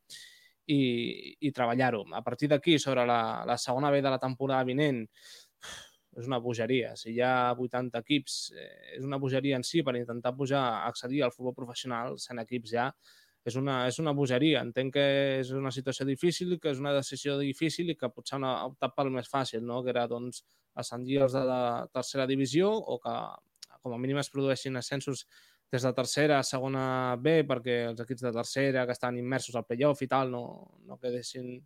[0.66, 0.80] i,
[1.46, 2.02] i treballar-ho.
[2.18, 5.04] A partir d'aquí, sobre la, la segona B de la temporada vinent,
[6.16, 6.94] és una bogeria.
[6.96, 11.22] Si hi ha 80 equips, eh, és una bogeria en si per intentar pujar, accedir
[11.22, 12.90] al futbol professional, 100 equips ja,
[13.46, 14.62] és una, és una bogeria.
[14.66, 15.06] Entenc que
[15.40, 19.12] és una situació difícil, que és una decisió difícil i que potser han optat pel
[19.14, 19.82] més fàcil, no?
[19.84, 20.42] que era doncs,
[20.76, 21.60] ascendir els de la
[21.92, 23.16] tercera divisió o que
[23.82, 25.26] com a mínim es produeixin ascensos
[25.72, 29.66] des de tercera a segona B perquè els equips de tercera que estan immersos al
[29.66, 30.42] playoff i tal no,
[30.86, 31.56] no quedessin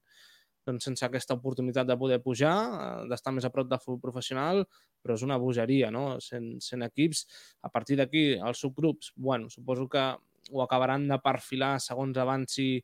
[0.67, 4.65] doncs, sense aquesta oportunitat de poder pujar, eh, d'estar més a prop del futbol professional,
[5.03, 6.19] però és una bogeria, no?
[6.21, 7.25] Sent, sent equips.
[7.63, 10.05] A partir d'aquí, els subgrups, bueno, suposo que
[10.51, 12.83] ho acabaran de perfilar segons avanci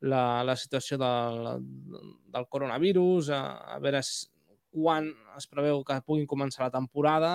[0.00, 1.64] la, la situació del,
[2.32, 3.42] del coronavirus, a,
[3.74, 4.02] a veure
[4.74, 7.32] quan es preveu que puguin començar la temporada,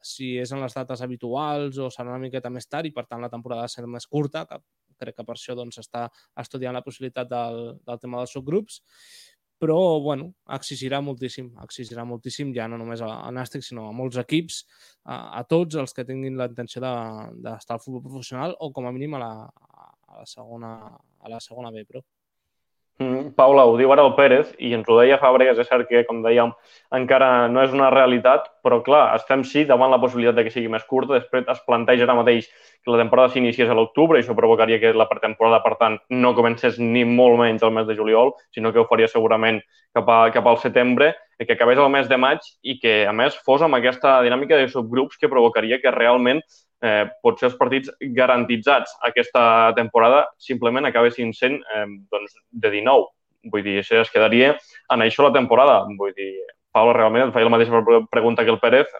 [0.00, 3.20] si és en les dates habituals o serà una miqueta més tard i, per tant,
[3.20, 4.60] la temporada serà més curta, que
[5.00, 6.06] crec que per això doncs, està
[6.40, 8.80] estudiant la possibilitat del, del tema dels subgrups,
[9.60, 14.16] però bueno, exigirà moltíssim, exigirà moltíssim ja no només a, a Nàstic, sinó a molts
[14.22, 14.62] equips,
[15.04, 18.88] a, a tots els que tinguin la intenció d'estar de, al futbol professional o com
[18.88, 22.00] a mínim a la, a la, segona, a la segona B Pro.
[23.00, 26.02] Mm, Paula, ho diu ara el Pérez i ens ho deia Fàbregas, és cert que,
[26.04, 26.50] com dèiem,
[26.98, 30.68] encara no és una realitat, però clar, estem sí davant la possibilitat de que sigui
[30.68, 32.50] més curta, després es planteja ara mateix
[32.84, 36.34] que la temporada s'iniciés a l'octubre i això provocaria que la pretemporada, per tant, no
[36.36, 39.62] comencés ni molt menys el mes de juliol, sinó que ho faria segurament
[39.96, 43.40] cap, a, cap al setembre, que acabés el mes de maig i que, a més,
[43.48, 46.44] fos amb aquesta dinàmica de subgrups que provocaria que realment
[46.82, 53.10] eh, potser els partits garantitzats aquesta temporada simplement acabessin sent eh, doncs, de 19.
[53.52, 54.54] Vull dir, això es quedaria
[54.92, 55.82] en això la temporada.
[55.98, 56.32] Vull dir,
[56.72, 58.90] Paula, realment et feia la mateixa pregunta que el Pérez.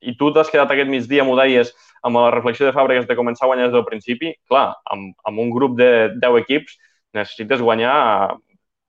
[0.00, 1.74] i tu t'has quedat aquest migdia, m'ho deies,
[2.08, 5.42] amb la reflexió de Fàbregas de començar a guanyar des del principi, clar, amb, amb
[5.42, 6.78] un grup de 10 equips
[7.12, 8.38] necessites guanyar,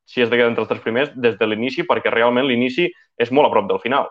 [0.07, 2.87] si és de entre els tres primers, des de l'inici, perquè realment l'inici
[3.19, 4.07] és molt a prop del final.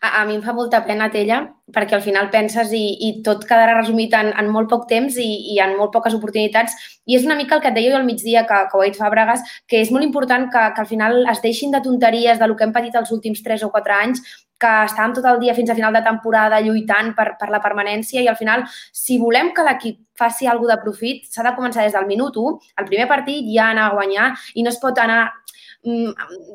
[0.00, 1.38] A, a mi em fa molta pena, Tella,
[1.74, 5.28] perquè al final penses i, i tot quedarà resumit en, en molt poc temps i,
[5.54, 6.74] i en molt poques oportunitats.
[7.06, 8.88] I és una mica el que et deia jo al migdia, que, que ho ha
[8.88, 12.48] dit Fàbregas, que és molt important que, que al final es deixin de tonteries de
[12.50, 14.24] lo que hem patit els últims 3 o 4 anys,
[14.64, 18.22] que estàvem tot el dia fins a final de temporada lluitant per, per la permanència
[18.22, 21.94] i al final, si volem que l'equip faci alguna de profit, s'ha de començar des
[21.94, 25.24] del minut 1, el primer partit ja anar a guanyar i no es pot anar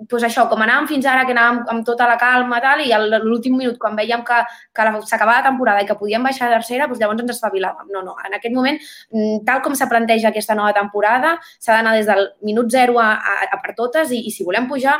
[0.09, 2.89] pues això, com anàvem fins ara, que anàvem amb tota la calma tal, i
[3.23, 4.39] l'últim minut, quan veiem que,
[4.73, 7.91] que s'acabava la temporada i que podíem baixar a tercera, doncs llavors ens espavilàvem.
[7.93, 8.80] No, no, en aquest moment,
[9.13, 13.38] mm, tal com se aquesta nova temporada, s'ha d'anar des del minut zero a, a,
[13.53, 14.97] a per totes i, i si volem pujar,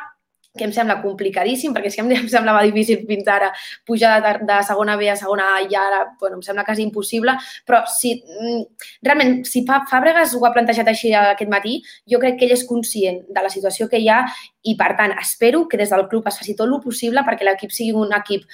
[0.58, 3.52] que em sembla complicadíssim, perquè si em semblava difícil fins ara
[3.86, 7.36] pujar de, de segona B a segona A i ara bueno, em sembla quasi impossible,
[7.68, 8.64] però si mm,
[9.06, 11.80] realment, si Fàbregas ho ha plantejat així aquest matí,
[12.10, 14.24] jo crec que ell és conscient de la situació que hi ha
[14.64, 17.74] i, per tant, espero que des del club es faci tot el possible perquè l'equip
[17.74, 18.46] sigui un equip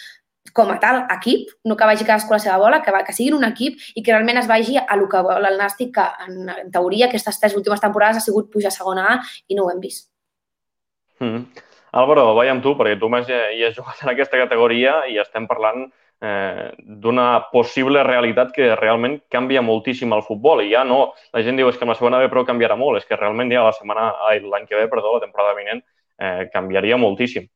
[0.55, 3.15] com a tal equip, no que vagi cadascú a la seva bola, que, va, que
[3.15, 6.05] siguin un equip i que realment es vagi a lo que vol el Nàstic, que
[6.27, 9.17] en, en teoria aquestes tres últimes temporades ha sigut pujar a segona A
[9.47, 10.11] i no ho hem vist.
[11.19, 11.64] Mm.
[11.95, 15.45] Álvaro, vaig amb tu, perquè tu més hi has jugat en aquesta categoria i estem
[15.47, 16.65] parlant eh,
[17.05, 20.65] d'una possible realitat que realment canvia moltíssim el futbol.
[20.65, 20.99] I ja no,
[21.31, 23.53] la gent diu és que amb la segona B però canviarà molt, és que realment
[23.55, 24.09] ja la setmana,
[24.43, 25.85] l'any que ve, perdó, la temporada vinent,
[26.19, 27.47] eh, canviaria moltíssim.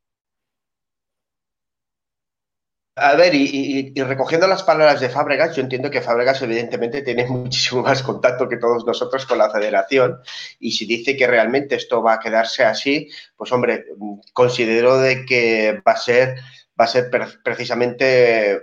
[3.01, 7.81] A ver, y, recogiendo las palabras de Fábregas, yo entiendo que Fábregas evidentemente tiene muchísimo
[7.81, 10.19] más contacto que todos nosotros con la federación
[10.59, 13.85] y si dice que realmente esto va a quedarse así, pues hombre,
[14.33, 16.35] considero de que va a ser,
[16.79, 17.09] va a ser
[17.43, 18.61] precisamente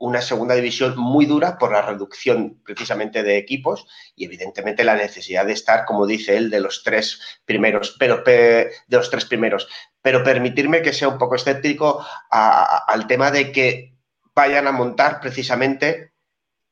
[0.00, 3.86] una segunda división muy dura por la reducción precisamente de equipos
[4.16, 8.72] y evidentemente la necesidad de estar, como dice él, de los tres primeros, pero de
[8.88, 9.68] los tres primeros.
[10.00, 13.94] Pero permitirme que sea un poco escéptico al tema de que
[14.34, 16.14] vayan a montar precisamente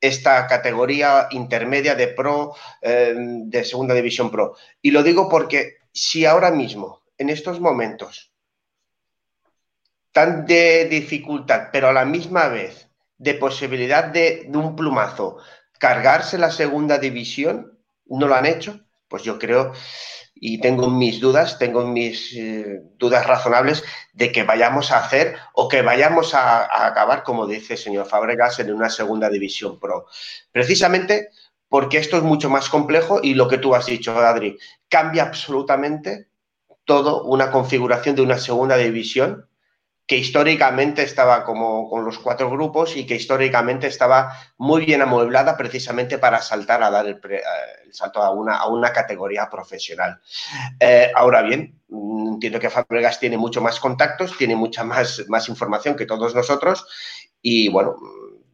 [0.00, 4.56] esta categoría intermedia de pro, eh, de segunda división pro.
[4.80, 8.32] Y lo digo porque si ahora mismo, en estos momentos,
[10.12, 12.87] tan de dificultad, pero a la misma vez
[13.18, 15.38] de posibilidad de, un plumazo.
[15.78, 19.72] Cargarse la segunda división, no lo han hecho, pues yo creo
[20.40, 25.66] y tengo mis dudas, tengo mis eh, dudas razonables de que vayamos a hacer o
[25.68, 30.06] que vayamos a, a, acabar, como dice el señor Fabregas, en una segunda división pro.
[30.52, 31.30] Precisamente
[31.68, 34.58] porque esto es mucho más complejo y lo que tú has dicho, Adri,
[34.88, 36.28] cambia absolutamente
[36.84, 39.47] todo una configuración de una segunda división
[40.08, 45.54] que históricamente estaba como con los cuatro grupos y que históricamente estaba muy bien amueblada
[45.54, 47.42] precisamente para saltar a dar el, eh,
[47.92, 50.18] salto a una, a una, categoría profesional.
[50.80, 55.46] Eh, ahora bien, mm, entiendo que Fabregas tiene mucho más contactos, tiene mucha más, más
[55.50, 56.86] información que todos nosotros
[57.42, 57.96] y bueno,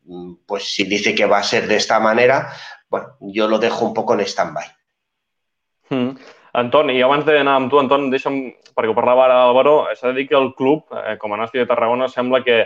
[0.07, 2.53] mm, pues si dice que va a ser de esta manera,
[2.89, 4.67] bueno, yo lo dejo un poco en stand-by.
[5.89, 6.17] Hmm.
[6.55, 8.37] Anton, i abans d'anar amb tu, Anton, deixa'm,
[8.77, 11.65] perquè ho parlava ara Álvaro, s'ha de dir que el club, eh, com a Nàstic
[11.65, 12.61] de Tarragona, sembla que,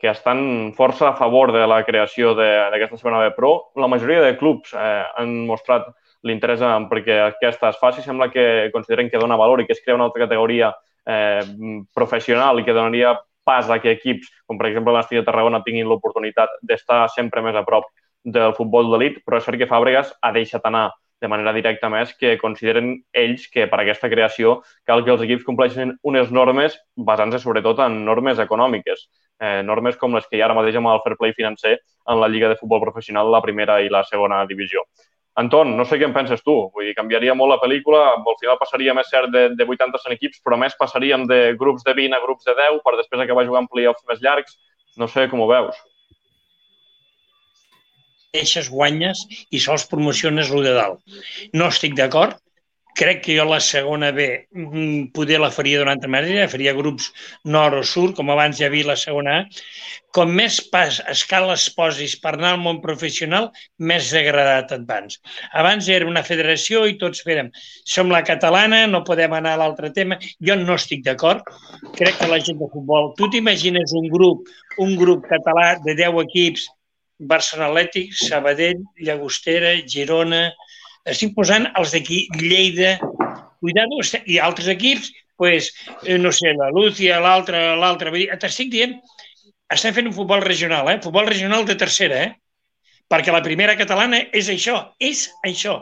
[0.00, 3.54] que estan força a favor de la creació d'aquesta segona B Pro.
[3.80, 5.88] La majoria de clubs eh, han mostrat
[6.28, 8.04] l'interès en perquè aquesta es faci.
[8.04, 10.74] Sembla que consideren que dona valor i que es crea una altra categoria
[11.08, 11.40] eh,
[11.96, 15.88] professional i que donaria pas a que equips, com per exemple l'Nàstic de Tarragona, tinguin
[15.88, 17.88] l'oportunitat d'estar sempre més a prop
[18.24, 22.14] del futbol d'elit, però és cert que Fàbregas ha deixat anar de manera directa més
[22.16, 27.42] que consideren ells que per aquesta creació cal que els equips compleixin unes normes basant-se
[27.42, 29.06] sobretot en normes econòmiques,
[29.40, 31.76] eh, normes com les que hi ha ara mateix amb el fair play financer
[32.08, 34.86] en la Lliga de Futbol Professional, la primera i la segona divisió.
[35.40, 36.56] Anton, no sé què en penses tu.
[36.74, 40.16] Vull dir, canviaria molt la pel·lícula, al final passaria més cert de, de 80 100
[40.16, 43.46] equips, però més passaríem de grups de 20 a grups de 10 per després acabar
[43.46, 44.58] jugant play-offs més llargs.
[44.98, 45.78] No sé com ho veus
[48.36, 51.18] eixes guanyes i sols promociones el de dalt.
[51.54, 52.38] No estic d'acord.
[52.98, 57.06] Crec que jo la segona B mm, poder la faria d'una altra manera, faria grups
[57.46, 59.44] nord o sud, com abans ja havia la segona A.
[60.10, 63.46] Com més pas escales posis per anar al món professional,
[63.78, 65.20] més degradat et vans.
[65.62, 67.52] Abans era una federació i tots fèrem,
[67.86, 70.18] som la catalana, no podem anar a l'altre tema.
[70.42, 71.46] Jo no estic d'acord.
[71.94, 73.14] Crec que la gent de futbol...
[73.22, 74.50] Tu t'imagines un grup,
[74.82, 76.66] un grup català de 10 equips
[77.20, 80.48] Barcelona Atlètic, Sabadell, Llagostera, Girona...
[81.10, 82.98] Estic posant els d'aquí, Lleida,
[83.60, 85.06] Cuidado, i altres equips,
[85.40, 85.70] pues,
[86.04, 88.12] eh, no sé, la Lúcia, l'altre, l'altre...
[88.40, 88.98] T'estic dient
[89.70, 90.98] estem fent un futbol regional, eh?
[91.02, 92.30] futbol regional de tercera, eh?
[93.10, 95.78] perquè la primera catalana és això, és això.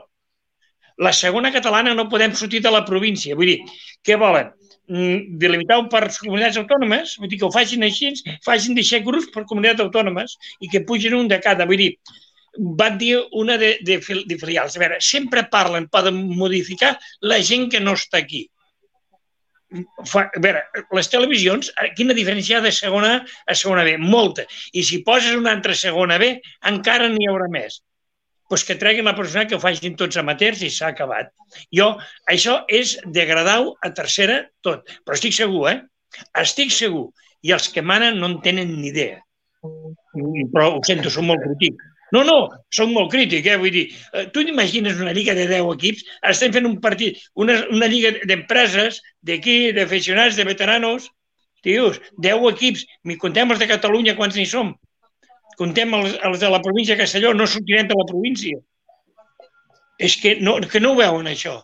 [1.01, 3.37] La segona catalana no podem sortir de la província.
[3.39, 3.59] Vull dir,
[4.05, 4.51] què volen?
[4.89, 8.15] Mm, delimitar-ho per comunitats autònomes, vull dir que ho facin així,
[8.47, 11.67] facin deixar grups per comunitats autònomes i que pugin un de cada.
[11.69, 11.91] Vull dir,
[12.81, 14.77] van dir una de, de, de filials.
[14.77, 18.47] A veure, sempre parlen, poden modificar la gent que no està aquí
[20.07, 20.63] fa, a veure,
[20.97, 23.97] les televisions, eh, quina diferència hi ha de segona a segona B?
[24.01, 24.47] Molta.
[24.73, 26.31] I si poses una altra segona B,
[26.73, 27.83] encara n'hi haurà més.
[28.49, 31.31] Doncs que treguin la persona que ho facin tots amateurs i s'ha acabat.
[31.75, 31.91] Jo,
[32.33, 34.89] això és degradar a tercera tot.
[35.05, 35.79] Però estic segur, eh?
[36.41, 37.11] Estic segur.
[37.45, 39.21] I els que manen no en tenen ni idea.
[39.61, 41.77] Però ho sento, som molt crític.
[42.15, 42.39] No, no,
[42.73, 43.59] soc molt crític, eh?
[43.61, 43.85] Vull dir,
[44.17, 48.15] eh, tu t'imagines una lliga de 10 equips, estem fent un partit, una, una lliga
[48.31, 51.11] d'empreses, d'aquí, d'aficionats, de veteranos,
[51.63, 54.73] tios, 10 equips, mi contem els de Catalunya, quants n'hi som?
[55.59, 58.61] Contem els, els de la província de Castelló, no sortirem de la província.
[59.99, 61.57] És que no, que no ho veuen, això.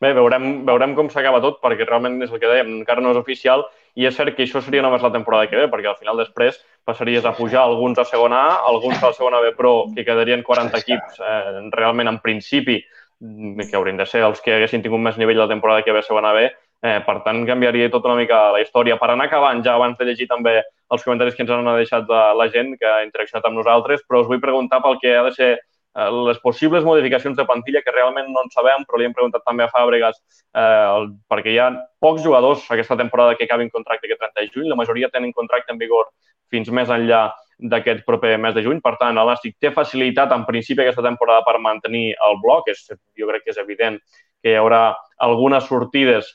[0.00, 3.18] Bé, veurem, veurem com s'acaba tot, perquè realment és el que dèiem, encara no és
[3.18, 3.66] oficial,
[3.98, 6.60] i és cert que això seria només la temporada que ve, perquè al final després
[6.86, 10.44] passaries a pujar alguns a segona A, alguns a la segona B, però que quedarien
[10.46, 12.78] 40 equips eh, realment en principi,
[13.18, 16.06] que haurien de ser els que haguessin tingut més nivell la temporada que ve a
[16.06, 18.96] segona B, eh, per tant canviaria tot una mica la història.
[19.02, 20.60] Per anar acabant, ja abans de llegir també
[20.92, 24.30] els comentaris que ens han deixat la gent que ha interaccionat amb nosaltres, però us
[24.30, 25.52] vull preguntar pel que ha de ser
[25.98, 29.42] Eh, les possibles modificacions de plantilla que realment no en sabem, però li hem preguntat
[29.46, 30.18] també a Fàbregas
[30.54, 31.68] eh, perquè hi ha
[32.04, 35.74] pocs jugadors aquesta temporada que acabin contracte aquest 30 de juny, la majoria tenen contracte
[35.74, 36.10] en vigor
[36.52, 37.22] fins més enllà
[37.58, 38.78] d'aquest proper mes de juny.
[38.84, 42.68] Per tant, el Nàstic té facilitat en principi aquesta temporada per mantenir el bloc.
[42.70, 42.84] És,
[43.18, 43.98] jo crec que és evident
[44.44, 44.92] que hi haurà
[45.26, 46.30] algunes sortides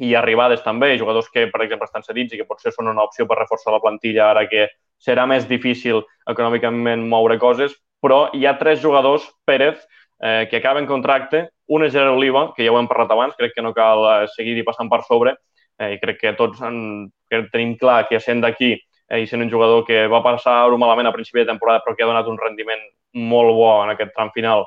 [0.00, 3.26] i arribades també, jugadors que, per exemple, estan cedits i que potser són una opció
[3.28, 4.66] per reforçar la plantilla ara que
[5.00, 9.80] serà més difícil econòmicament moure coses, però hi ha tres jugadors, Pérez,
[10.20, 11.50] eh, que acaben contracte.
[11.68, 14.28] Un és Gerard Oliva, que ja ho hem parlat abans, crec que no cal eh,
[14.36, 15.36] seguir-hi passant per sobre,
[15.78, 19.44] eh, i crec que tots en, que tenim clar que sent d'aquí eh, i sent
[19.44, 22.38] un jugador que va passar-ho malament a principi de temporada però que ha donat un
[22.40, 22.82] rendiment
[23.14, 24.66] molt bo en aquest tram final,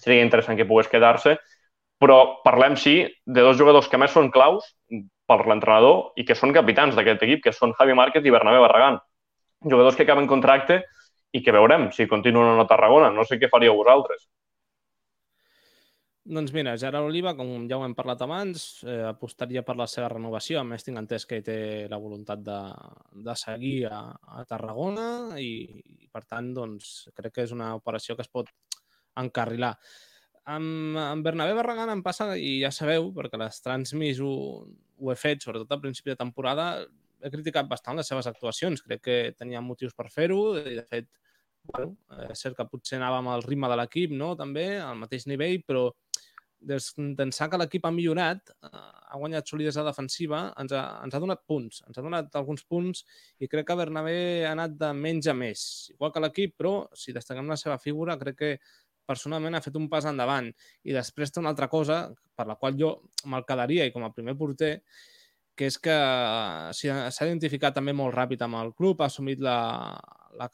[0.00, 1.36] seria interessant que pogués quedar-se.
[2.00, 4.70] Però parlem, sí, de dos jugadors que més són claus
[5.28, 8.98] per l'entrenador i que són capitans d'aquest equip, que són Javi Márquez i Bernabé Barragán.
[9.68, 10.80] Jugadors que acaben contracte
[11.36, 13.12] i que veurem si continuen a Tarragona.
[13.14, 14.24] No sé què faríeu vosaltres.
[16.30, 20.10] Doncs mira, Gerard Oliva, com ja ho hem parlat abans, eh, apostaria per la seva
[20.12, 20.60] renovació.
[20.60, 21.56] A més, tinc entès que té
[21.90, 22.58] la voluntat de,
[23.28, 24.02] de seguir a,
[24.38, 25.06] a Tarragona
[25.40, 28.52] i, i, per tant, doncs, crec que és una operació que es pot
[29.18, 29.72] encarrilar.
[30.50, 34.32] Amb, amb Bernabé Barragán em passa, i ja sabeu, perquè les Transmis ho,
[35.00, 36.72] ho he fet, sobretot al principi de temporada,
[37.20, 38.82] he criticat bastant les seves actuacions.
[38.86, 41.10] Crec que tenia motius per fer-ho i, de fet,
[41.70, 41.94] bueno,
[42.30, 44.32] és cert que potser anàvem al ritme de l'equip, no?
[44.38, 45.90] també, al mateix nivell, però
[46.60, 48.80] des d'ençà que l'equip ha millorat, eh,
[49.10, 53.00] ha guanyat solidesa defensiva, ens ha, ens ha donat punts, ens ha donat alguns punts
[53.40, 55.62] i crec que Bernabé ha anat de menys a més,
[55.94, 58.52] igual que l'equip, però si destaquem la seva figura, crec que
[59.10, 60.50] personalment ha fet un pas endavant.
[60.86, 62.04] I després té una altra cosa
[62.38, 62.94] per la qual jo
[63.26, 64.76] me'l quedaria i com a primer porter,
[65.58, 65.96] que és que
[66.72, 69.58] s'ha identificat també molt ràpid amb el club, ha assumit la,
[70.40, 70.48] la,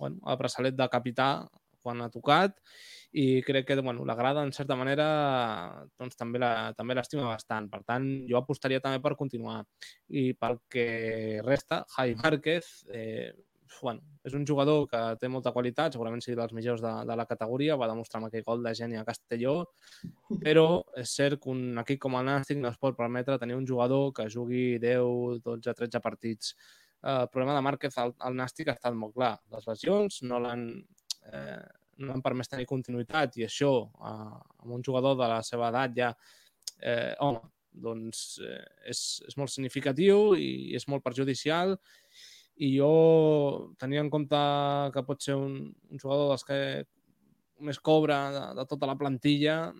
[0.00, 1.28] bueno, el braçalet de capità
[1.84, 2.56] quan ha tocat
[3.14, 5.06] i crec que bueno, l'agrada en certa manera
[6.00, 7.68] doncs també la, també l'estima bastant.
[7.70, 9.60] Per tant, jo apostaria també per continuar.
[10.10, 10.86] I pel que
[11.46, 13.30] resta, Javi Márquez, eh,
[13.82, 17.26] bueno, és un jugador que té molta qualitat, segurament sigui dels millors de, de la
[17.28, 19.56] categoria, va demostrar amb aquell gol de geni a Castelló,
[20.44, 20.66] però
[21.00, 24.12] és cert que un equip com el Nàstic no es pot permetre tenir un jugador
[24.16, 26.54] que jugui 10, 12, 13 partits.
[27.02, 29.34] Eh, el problema de Márquez al, al Nàstic ha estat molt clar.
[29.54, 30.68] Les lesions no l'han
[31.32, 31.64] eh,
[31.98, 35.98] no han permès tenir continuïtat i això, eh, amb un jugador de la seva edat
[35.98, 36.14] ja,
[36.80, 37.44] eh, home,
[37.74, 41.74] doncs eh, és, és molt significatiu i és molt perjudicial
[42.62, 44.40] i jo tenia en compte
[44.94, 45.56] que pot ser un,
[45.90, 46.58] un jugador dels que
[47.64, 49.72] més cobra de, de tota la plantilla.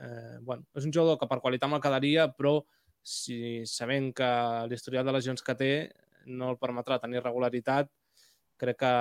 [0.00, 2.58] Eh, bueno, és un jugador que per qualitat me'l quedaria, però
[3.04, 4.30] si sabent que
[4.70, 5.72] l'historial de lesions que té
[6.26, 7.90] no el permetrà tenir regularitat,
[8.56, 8.92] crec que,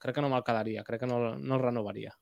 [0.00, 2.14] crec que no me'l quedaria, crec que no, no el renovaria.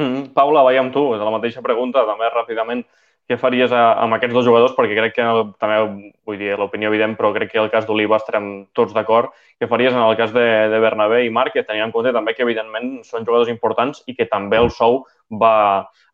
[0.00, 0.32] Mm.
[0.34, 2.82] Paula, veiem tu, la mateixa pregunta, també ràpidament
[3.28, 4.74] què faries a, amb aquests dos jugadors?
[4.76, 5.26] Perquè crec que
[5.62, 5.78] també,
[6.26, 9.34] vull dir, l'opinió evident, però crec que el cas d'Oliva estarem tots d'acord.
[9.60, 12.34] Què faries en el cas de, de Bernabé i Marc, que tenint en compte també
[12.34, 15.04] que, evidentment, són jugadors importants i que també el sou
[15.42, 15.54] va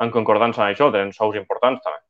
[0.03, 2.06] en concordança amb això, tenen sous importants també.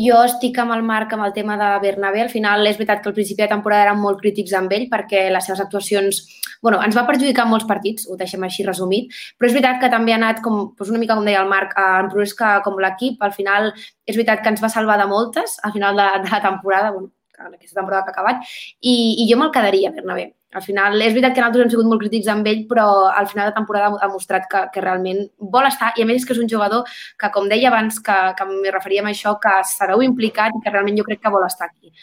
[0.00, 2.22] Jo estic amb el Marc amb el tema de Bernabé.
[2.22, 5.26] Al final és veritat que al principi de temporada eren molt crítics amb ell perquè
[5.30, 6.22] les seves actuacions
[6.62, 10.14] bueno, ens va perjudicar molts partits, ho deixem així resumit, però és veritat que també
[10.14, 13.18] ha anat com, doncs una mica com deia el Marc, en progrés que com l'equip,
[13.20, 16.40] al final és veritat que ens va salvar de moltes al final de, de la
[16.40, 18.46] temporada, bueno, aquesta temporada que ha acabat,
[18.80, 20.32] i, i jo me'l quedaria, Bernabé.
[20.52, 23.48] Al final, és veritat que nosaltres hem sigut molt crítics amb ell, però al final
[23.48, 25.22] de temporada ha mostrat que, que realment
[25.54, 26.84] vol estar, i a més és que és un jugador
[27.16, 30.74] que, com deia abans, que, que m'hi referia a això, que sereu implicat i que
[30.74, 31.94] realment jo crec que vol estar aquí.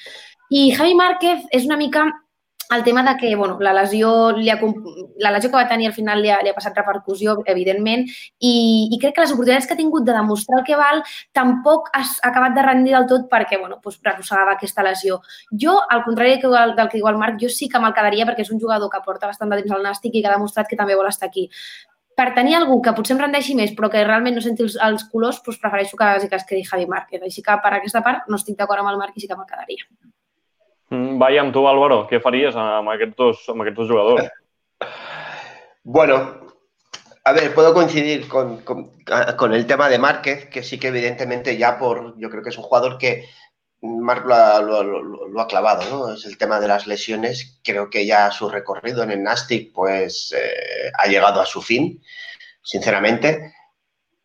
[0.49, 2.07] I Javi Márquez és una mica
[2.75, 4.59] el tema de que bueno, la, lesió li ha,
[5.17, 8.05] la lesió que va tenir al final li ha, li ha passat repercussió, evidentment,
[8.37, 8.53] i,
[8.93, 11.01] i crec que les oportunitats que ha tingut de demostrar el que val
[11.33, 15.19] tampoc ha acabat de rendir del tot perquè bueno, doncs, arrossegava aquesta lesió.
[15.49, 18.51] Jo, al contrari igual, del que igual Marc, jo sí que me'l quedaria perquè és
[18.53, 20.95] un jugador que porta bastant de temps al nàstic i que ha demostrat que també
[20.99, 21.49] vol estar aquí.
[22.19, 25.07] Per tenir algú que potser em rendeixi més però que realment no senti els, els
[25.09, 27.25] colors, doncs prefereixo que, que es quedi Javi Márquez.
[27.25, 29.49] Així que per aquesta part no estic d'acord amb el Marc i sí que me'l
[29.49, 29.89] quedaria.
[30.89, 34.27] Mm, vaya amb tu, Álvaro, què faries amb aquests dos, amb aquests dos?
[35.81, 36.17] Bueno,
[37.23, 41.79] a ver, puedo coincidir con, con, el tema de Márquez, que sí que evidentemente ya
[41.79, 43.25] por, yo creo que es un jugador que
[43.81, 46.13] Marc lo ha, lo, lo, lo ha clavado, ¿no?
[46.13, 50.35] Es el tema de las lesiones, creo que ya su recorrido en el Nastic pues
[50.37, 52.03] eh, ha llegado a su fin,
[52.61, 53.53] sinceramente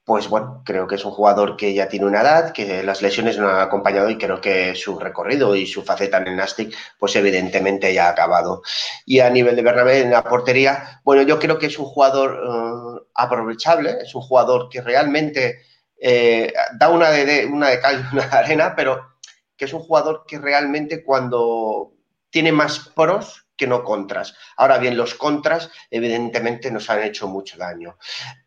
[0.04, 3.38] pues bueno, creo que es un jugador que ya tiene una edad, que las lesiones
[3.38, 7.16] no han acompañado y creo que su recorrido y su faceta en el Nastic, pues
[7.16, 8.62] evidentemente ya ha acabado.
[9.06, 12.32] Y a nivel de Bernabé en la portería, bueno, yo creo que es un jugador
[12.32, 15.62] uh, aprovechable, es un jugador que realmente
[15.98, 19.14] eh, da una de, una de cal y una de arena, pero
[19.56, 21.94] que es un jugador que realmente cuando
[22.28, 24.34] tiene más pros que no contras.
[24.56, 27.96] Ahora bien, los contras evidentemente nos han hecho mucho daño,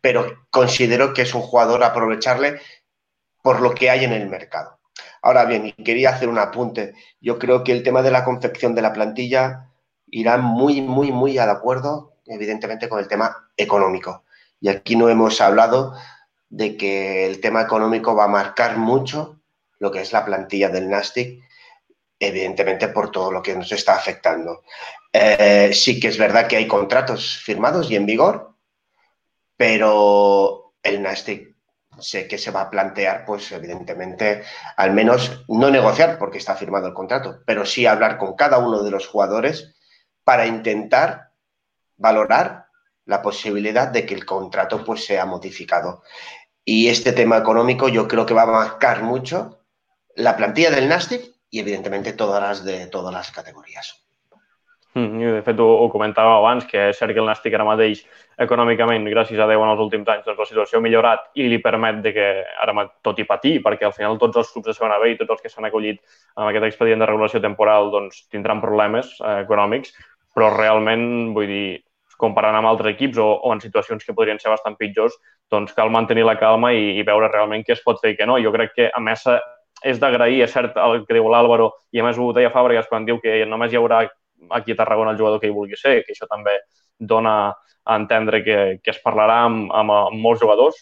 [0.00, 2.60] pero considero que es un jugador a aprovecharle
[3.42, 4.78] por lo que hay en el mercado.
[5.22, 6.94] Ahora bien, quería hacer un apunte.
[7.20, 9.70] Yo creo que el tema de la confección de la plantilla
[10.10, 14.24] irá muy, muy, muy de acuerdo, evidentemente, con el tema económico.
[14.60, 15.94] Y aquí no hemos hablado
[16.50, 19.40] de que el tema económico va a marcar mucho
[19.78, 21.42] lo que es la plantilla del Nastic
[22.18, 24.62] evidentemente por todo lo que nos está afectando.
[25.12, 28.54] Eh, sí que es verdad que hay contratos firmados y en vigor,
[29.56, 31.56] pero el Nastic
[31.98, 34.44] sé que se va a plantear, pues evidentemente,
[34.76, 38.82] al menos no negociar porque está firmado el contrato, pero sí hablar con cada uno
[38.82, 39.74] de los jugadores
[40.24, 41.32] para intentar
[41.96, 42.66] valorar
[43.04, 46.02] la posibilidad de que el contrato pues sea modificado.
[46.64, 49.64] Y este tema económico yo creo que va a marcar mucho
[50.14, 53.94] la plantilla del Nastic i, evidentment, totes les de totes les categories.
[54.98, 58.00] Mm, de fet, ho, ho comentava abans, que és cert que el Nàstic ara mateix,
[58.40, 61.58] econòmicament, gràcies a Déu en els últims anys, doncs la situació ha millorat i li
[61.62, 62.28] permet de que
[62.64, 65.36] ara, tot i patir, perquè al final tots els clubs de segona B i tots
[65.36, 66.00] els que s'han acollit
[66.36, 69.92] amb aquest expedient de regulació temporal doncs, tindran problemes eh, econòmics,
[70.34, 71.04] però realment,
[71.36, 71.68] vull dir,
[72.18, 75.14] comparant amb altres equips o, o en situacions que podrien ser bastant pitjors,
[75.52, 78.26] doncs cal mantenir la calma i, i veure realment què es pot fer i què
[78.26, 78.40] no.
[78.42, 79.38] Jo crec que a Messa
[79.84, 83.06] és d'agrair, és cert el que diu l'Àlvaro, i a més ho deia Fàbregas quan
[83.06, 84.02] diu que només hi haurà
[84.50, 86.56] aquí a Tarragona el jugador que hi vulgui ser, que això també
[86.98, 87.52] dona
[87.88, 90.80] a entendre que, que es parlarà amb, amb, amb molts jugadors,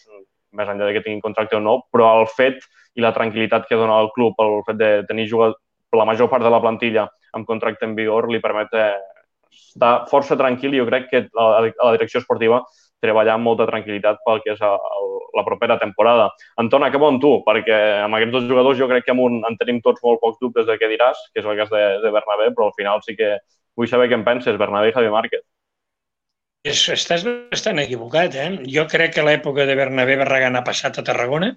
[0.57, 2.59] més enllà de que tinguin contracte o no, però el fet
[2.97, 5.55] i la tranquil·litat que dona el club, el fet de tenir jugat
[5.95, 7.05] la major part de la plantilla
[7.37, 11.93] amb contracte en vigor, li permet estar força tranquil i jo crec que a la
[11.95, 12.63] direcció esportiva
[13.03, 16.29] treballar amb molta tranquil·litat pel que és el, la propera temporada.
[16.63, 19.59] Anton, acabo amb tu, perquè amb aquests dos jugadors jo crec que amb un, en
[19.59, 22.49] tenim tots molt pocs dubtes de què diràs, que és el cas de, de Bernabé,
[22.55, 23.37] però al final sí que
[23.77, 25.45] vull saber què en penses, Bernabé i Javi Márquez.
[26.67, 28.49] És, estàs bastant equivocat, eh?
[28.73, 31.53] Jo crec que l'època de Bernabé Barragán ha passat a Tarragona.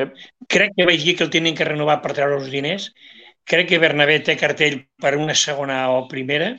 [0.00, 0.14] Yep.
[0.50, 2.88] Crec que vaig dir que el tenen que renovar per treure els diners.
[3.50, 6.54] Crec que Bernabé té cartell per una segona o primera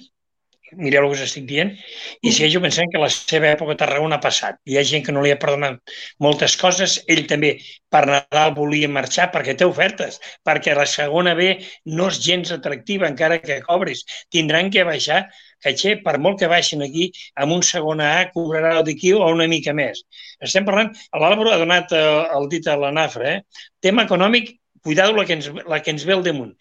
[0.78, 1.74] mireu el que us estic dient,
[2.22, 4.59] i segueixo pensant que la seva època a Tarragona ha passat.
[4.69, 5.93] Hi ha gent que no li ha perdonat
[6.26, 7.53] moltes coses, ell també
[7.91, 11.53] per Nadal volia marxar perquè té ofertes, perquè la segona B
[11.97, 14.05] no és gens atractiva encara que cobris.
[14.32, 15.26] Tindran que baixar
[15.61, 19.76] caché, per molt que baixin aquí, amb un segon A cobrarà d'aquí o una mica
[19.78, 20.01] més.
[20.41, 22.01] Estem parlant, l'Àlvaro ha donat eh,
[22.38, 23.67] el dit a la Nafra, eh?
[23.82, 26.53] tema econòmic cuidado la que ens, la que ens ve al damunt.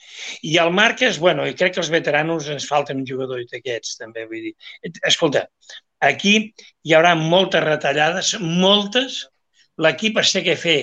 [0.46, 4.50] I el Marques, bueno, i crec que els veteranos ens falten jugadors d'aquests, també, vull
[4.50, 4.54] dir.
[5.08, 5.46] Escolta,
[6.00, 6.34] aquí
[6.84, 9.22] hi haurà moltes retallades, moltes,
[9.80, 10.80] l'equip es té que fer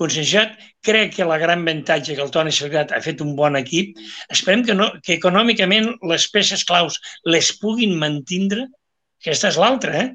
[0.00, 0.56] conscienciat.
[0.86, 3.98] Crec que la gran avantatge que el Toni Salgat ha fet un bon equip.
[4.32, 6.96] Esperem que, no, que econòmicament les peces claus
[7.28, 8.66] les puguin mantindre.
[9.20, 10.08] Aquesta és l'altra, eh?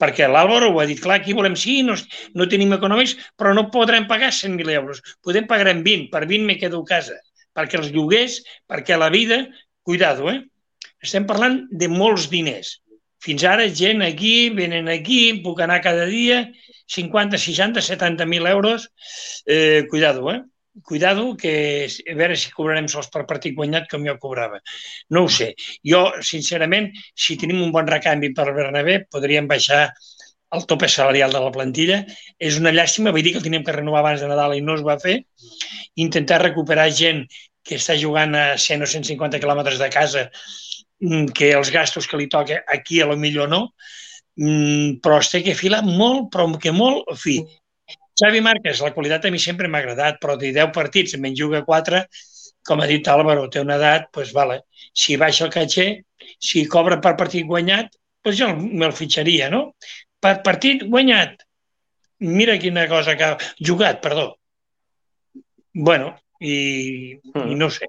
[0.00, 1.96] Perquè l'Àlvaro ho ha dit clar, aquí volem sí, no,
[2.34, 5.02] no tenim econòmics, però no podrem pagar 100.000 euros.
[5.24, 7.18] Podem pagar en 20, per 20 me quedo a casa.
[7.56, 8.38] Perquè els lloguers,
[8.70, 9.42] perquè la vida,
[9.84, 10.40] cuidado, eh?
[11.04, 12.78] Estem parlant de molts diners.
[13.20, 16.46] Fins ara, gent aquí, venen aquí, puc anar cada dia,
[16.88, 18.88] 50, 60, 70.000 euros.
[19.44, 20.40] Eh, cuidado, eh?
[20.84, 24.60] Cuidado, que a veure si cobrarem sols per partit guanyat com jo cobrava.
[25.10, 25.52] No ho sé.
[25.86, 29.88] Jo, sincerament, si tenim un bon recanvi per Bernabé, podríem baixar
[30.56, 32.00] el tope salarial de la plantilla.
[32.38, 34.74] És una llàstima, vull dir que el teníem que renovar abans de Nadal i no
[34.78, 35.20] es va fer.
[36.06, 37.24] Intentar recuperar gent
[37.66, 40.28] que està jugant a 100 o 150 quilòmetres de casa,
[41.00, 43.62] mm, que els gastos que li toca aquí a lo millor no,
[44.36, 47.40] mm, però es té que filar molt, però que molt, fi,
[48.20, 51.62] Xavi Marques, la qualitat a mi sempre m'ha agradat, però de 10 partits en juga
[51.64, 52.02] 4,
[52.66, 54.60] com ha dit Álvaro, té una edat, doncs vale.
[54.92, 55.86] Si baixa el caché,
[56.38, 57.94] si cobra per partit guanyat,
[58.24, 59.62] doncs jo me'l fitxaria, no?
[60.20, 61.46] Per partit guanyat.
[62.20, 64.34] Mira quina cosa que ha jugat, perdó.
[65.72, 67.48] Bueno, i, mm.
[67.52, 67.88] i no sé.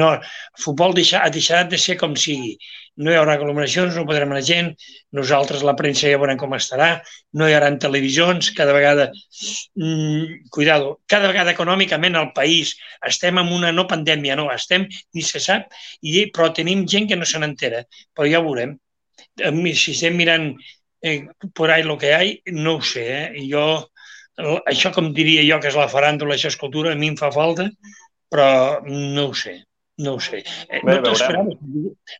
[0.00, 2.56] No, el futbol deixa, ha deixat de ser com sigui.
[2.98, 4.70] No hi haurà aglomeracions, no podrem anar gent,
[5.14, 6.88] nosaltres, la premsa, ja veurem com estarà,
[7.38, 9.08] no hi haurà televisions, cada vegada,
[9.78, 12.74] mm, cuidado, cada vegada econòmicament al país
[13.12, 15.70] estem en una no pandèmia, no, estem, ni se sap,
[16.02, 17.84] i, però tenim gent que no se n'entera,
[18.14, 18.76] però ja ho veurem.
[19.38, 20.50] Si estem mirant
[21.02, 23.46] eh, por ahí lo que hay, no ho sé, eh?
[23.50, 23.64] jo,
[24.66, 27.30] això com diria jo que és la faràndula, això és cultura, a mi em fa
[27.34, 27.68] falta,
[28.30, 28.48] però
[28.86, 29.58] no ho sé,
[29.98, 30.44] no ho sé.
[30.68, 31.58] Eh, Bé, no t'esperaves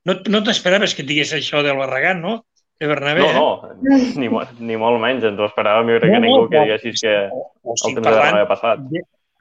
[0.05, 2.45] no, no que digués això del Barragán, no?
[2.79, 3.99] De Bernabé, no, no, eh?
[4.15, 4.29] ni,
[4.63, 5.25] ni molt menys.
[5.27, 8.05] Ens ho esperàvem, jo crec no, que ningú no, que diguessis que el temps de
[8.05, 8.85] Bernabé ha passat.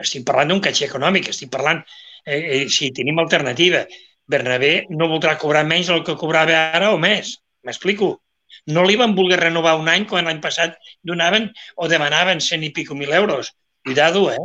[0.02, 1.84] Estic parlant d'un caché econòmic, estic parlant,
[2.26, 3.84] eh, eh, si tenim alternativa.
[4.28, 7.36] Bernabé no voldrà cobrar menys del que cobrava ara o més.
[7.66, 8.16] M'explico?
[8.74, 12.74] No li van voler renovar un any quan l'any passat donaven o demanaven cent i
[12.74, 13.54] pico mil euros.
[13.86, 14.42] Cuidado, eh?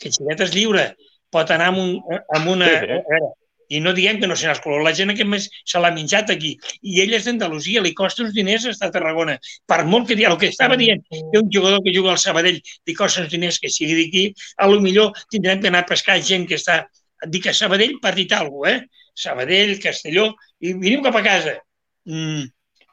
[0.00, 0.86] Que xiquet és lliure
[1.32, 2.70] pot anar amb, un, amb una...
[2.80, 3.26] Sí, sí.
[3.68, 6.52] I no diem que no se n'ha La gent que més se l'ha menjat aquí.
[6.82, 9.38] I ell és d'Andalusia, li costa uns diners estar a Tarragona.
[9.66, 12.60] Per molt que dia, el que estava dient, que un jugador que juga al Sabadell
[12.62, 14.24] li costa uns diners que sigui d'aquí,
[14.58, 16.84] a lo millor tindrem que anar a pescar gent que està,
[17.26, 19.04] dic a Sabadell per dir alguna cosa, eh?
[19.16, 20.28] Sabadell, Castelló,
[20.60, 21.56] i venim cap a casa.
[22.06, 22.46] Mm,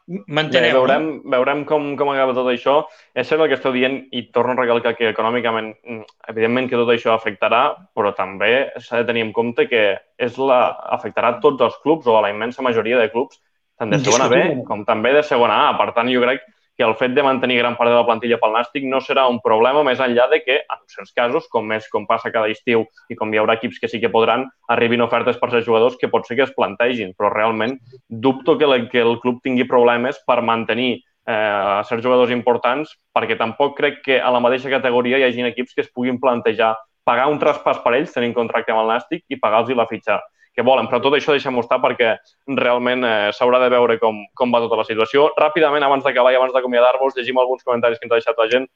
[0.08, 0.82] M'enteneu?
[0.82, 2.76] Veurem, veurem com, com acaba tot això.
[3.16, 6.80] És cert el que esteu dient i torno a recalcar que econòmicament, mm, evidentment que
[6.80, 7.64] tot això afectarà,
[7.95, 8.51] però també
[8.84, 9.84] s'ha de tenir en compte que
[10.20, 10.60] és la,
[10.97, 13.39] afectarà tots els clubs o a la immensa majoria de clubs,
[13.80, 15.72] tant de segona B com també de segona A.
[15.80, 16.51] Per tant, jo crec que
[16.86, 19.84] el fet de mantenir gran part de la plantilla pel Nàstic no serà un problema
[19.88, 23.34] més enllà de que, en certs casos, com és com passa cada estiu i com
[23.34, 26.38] hi haurà equips que sí que podran, arribin ofertes per ser jugadors que pot ser
[26.39, 27.77] que es plantegin, però realment
[28.07, 33.38] dubto que, la, que el club tingui problemes per mantenir eh, certs jugadors importants, perquè
[33.39, 37.27] tampoc crec que a la mateixa categoria hi hagi equips que es puguin plantejar pagar
[37.31, 40.21] un traspàs per ells, tenint contracte amb el Nàstic, i pagar-los la fitxa
[40.54, 40.88] que volen.
[40.89, 42.14] Però tot això deixem-ho estar perquè
[42.58, 45.32] realment eh, s'haurà de veure com, com va tota la situació.
[45.39, 48.68] Ràpidament, abans d'acabar i abans d'acomiadar-vos, llegim alguns comentaris que ens ha deixat la gent.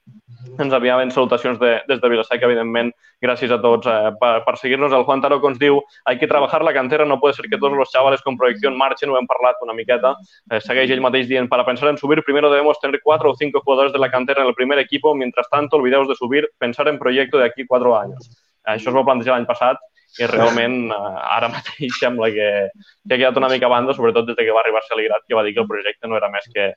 [0.58, 2.90] Ens enviaven salutacions de, des de Vilaseca, evidentment.
[3.22, 4.94] Gràcies a tots eh, per, per seguir-nos.
[4.94, 7.78] El Juan Taroco ens diu hay que trabajar la cantera, no puede ser que tots
[7.78, 10.16] los chavales con proyección marchen, ho hem parlat una miqueta.
[10.50, 13.62] Eh, segueix ell mateix dient, para pensar en subir, primero debemos tener cuatro o cinco
[13.62, 16.98] jugadores de la cantera en el primer equipo, mientras tanto, olvideos de subir, pensar en
[16.98, 18.30] proyecto de aquí cuatro años.
[18.68, 19.80] Això es va plantejar l'any passat
[20.20, 24.30] i realment eh, ara mateix sembla que, que ha quedat una mica a banda, sobretot
[24.30, 26.72] des que va arribar Celigrat, que va dir que el projecte no era més que,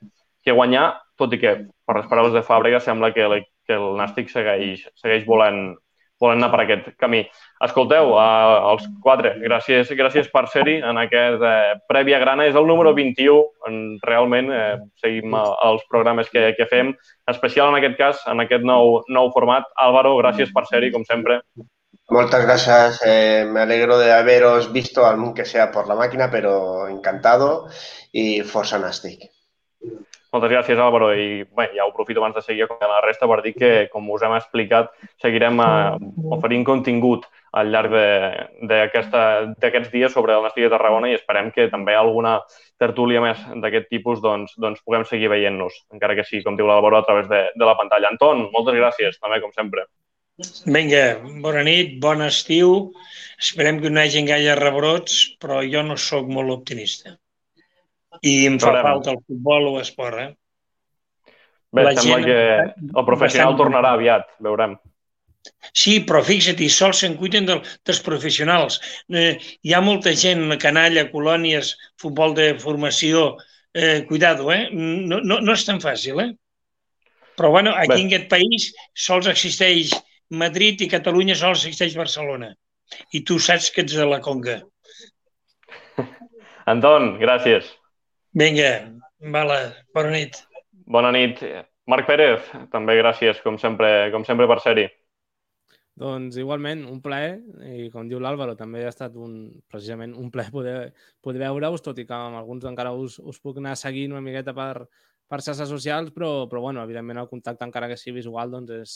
[0.45, 1.55] que guanyar, tot i que,
[1.85, 5.75] per les paraules de Fàbrega, sembla que, el, que el Nàstic segueix, segueix volent,
[6.21, 7.21] volent anar per aquest camí.
[7.65, 12.47] Escolteu, eh, els quatre, gràcies, gràcies per ser-hi en aquest eh, prèvia grana.
[12.49, 16.93] És el número 21, en, realment, eh, seguim eh, els programes que, que fem,
[17.33, 19.69] especial en aquest cas, en aquest nou, nou format.
[19.89, 21.41] Álvaro, gràcies per ser-hi, com sempre.
[22.09, 23.01] Muchas gracias.
[23.05, 27.69] Eh, me alegro de haberos visto, aunque sea por la máquina, pero encantado
[28.11, 29.29] i força nàstic.
[30.31, 31.11] Moltes gràcies, Álvaro.
[31.15, 34.09] I bé, ja ho aprofito abans de seguir com la resta per dir que, com
[34.11, 34.91] us hem explicat,
[35.23, 35.95] seguirem eh,
[36.35, 37.95] oferint contingut al llarg
[38.67, 42.37] d'aquests dies sobre el Nàstic de Tarragona i esperem que també alguna
[42.79, 47.01] tertúlia més d'aquest tipus doncs, doncs puguem seguir veient-nos, encara que sí, com diu l'Álvaro,
[47.01, 48.11] a través de, de la pantalla.
[48.13, 49.83] Anton, moltes gràcies, també, com sempre.
[50.65, 51.05] Vinga,
[51.43, 52.91] bona nit, bon estiu.
[53.41, 57.15] Esperem que no hi hagi gaire rebrots, però jo no sóc molt optimista.
[58.21, 58.87] I em fa Veurem.
[58.87, 60.29] falta el futbol o l'esport, eh?
[61.71, 62.25] Bé, la sembla gent...
[62.27, 64.75] que el professional tornarà aviat, veurem.
[65.73, 68.77] Sí, però fixa't, sols se'n cuiden del, dels professionals.
[69.09, 73.31] Eh, hi ha molta gent, canalla, colònies, futbol de formació,
[73.73, 74.67] eh, cuidado, eh?
[74.73, 76.29] No, no, no és tan fàcil, eh?
[77.39, 78.01] Però bueno, aquí Bé.
[78.01, 78.67] en aquest país
[79.07, 79.95] sols existeix
[80.31, 82.53] Madrid i Catalunya sols existeix Barcelona.
[83.15, 84.61] I tu saps que ets de la Conca.
[86.73, 87.67] Anton, gràcies.
[88.37, 88.71] Vinga,
[89.33, 89.59] vale,
[89.95, 90.39] bona nit.
[90.87, 91.43] Bona nit.
[91.91, 94.87] Marc Pérez, també gràcies, com sempre, com sempre per ser-hi.
[96.01, 97.33] Doncs igualment, un plaer,
[97.67, 99.33] i com diu l'Àlvaro, també ha estat un,
[99.69, 100.75] precisament un plaer poder,
[101.21, 104.55] poder veure-us, tot i que amb alguns encara us, us puc anar seguint una miqueta
[104.55, 104.85] per,
[105.27, 108.95] per xarxes socials, però, però bueno, evidentment el contacte, encara que sigui visual, doncs és,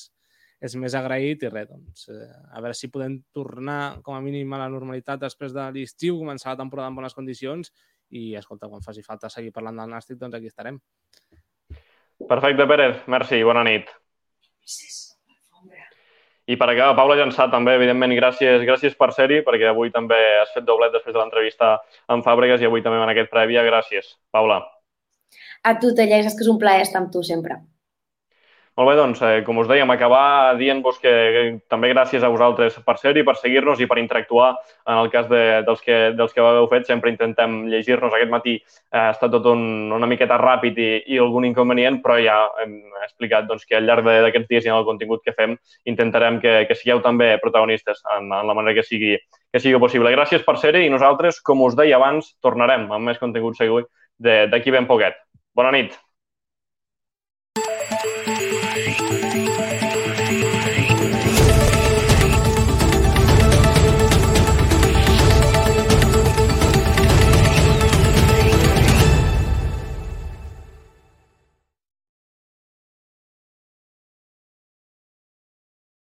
[0.63, 4.53] és més agraït i res, doncs, eh, a veure si podem tornar com a mínim
[4.53, 7.73] a la normalitat després de l'estiu, començar la temporada en bones condicions
[8.09, 10.79] i, escolta, quan faci falta seguir parlant del Nàstic, doncs aquí estarem.
[12.29, 13.03] Perfecte, Pérez.
[13.11, 13.41] Merci.
[13.43, 13.89] Bona nit.
[16.45, 20.51] I per acabar, Paula Llançà, també, evidentment, gràcies, gràcies per ser-hi, perquè avui també has
[20.53, 21.71] fet doblet després de l'entrevista
[22.13, 23.65] amb Fàbregas i avui també en aquest prèvia.
[23.65, 24.61] Gràcies, Paula.
[25.65, 27.57] A tu, Tella, és que és un plaer estar amb tu sempre.
[28.75, 32.75] Molt bé, doncs, eh, com us dèiem, acabar dient-vos que, que també gràcies a vosaltres
[32.83, 34.49] per ser-hi, per seguir-nos i per interactuar
[34.83, 36.83] en el cas de, dels, que, dels que heu fet.
[36.89, 38.11] Sempre intentem llegir-nos.
[38.11, 39.63] Aquest matí eh, ha estat tot un,
[39.95, 44.03] una miqueta ràpid i, i algun inconvenient, però ja hem explicat doncs, que al llarg
[44.11, 45.55] d'aquests dies i en el contingut que fem
[45.87, 49.15] intentarem que, que sigueu també protagonistes en, en la manera que sigui,
[49.55, 50.11] que sigui possible.
[50.17, 53.85] Gràcies per ser-hi i nosaltres, com us deia abans, tornarem amb més contingut segur
[54.19, 55.15] d'aquí ben poquet.
[55.55, 55.95] Bona nit.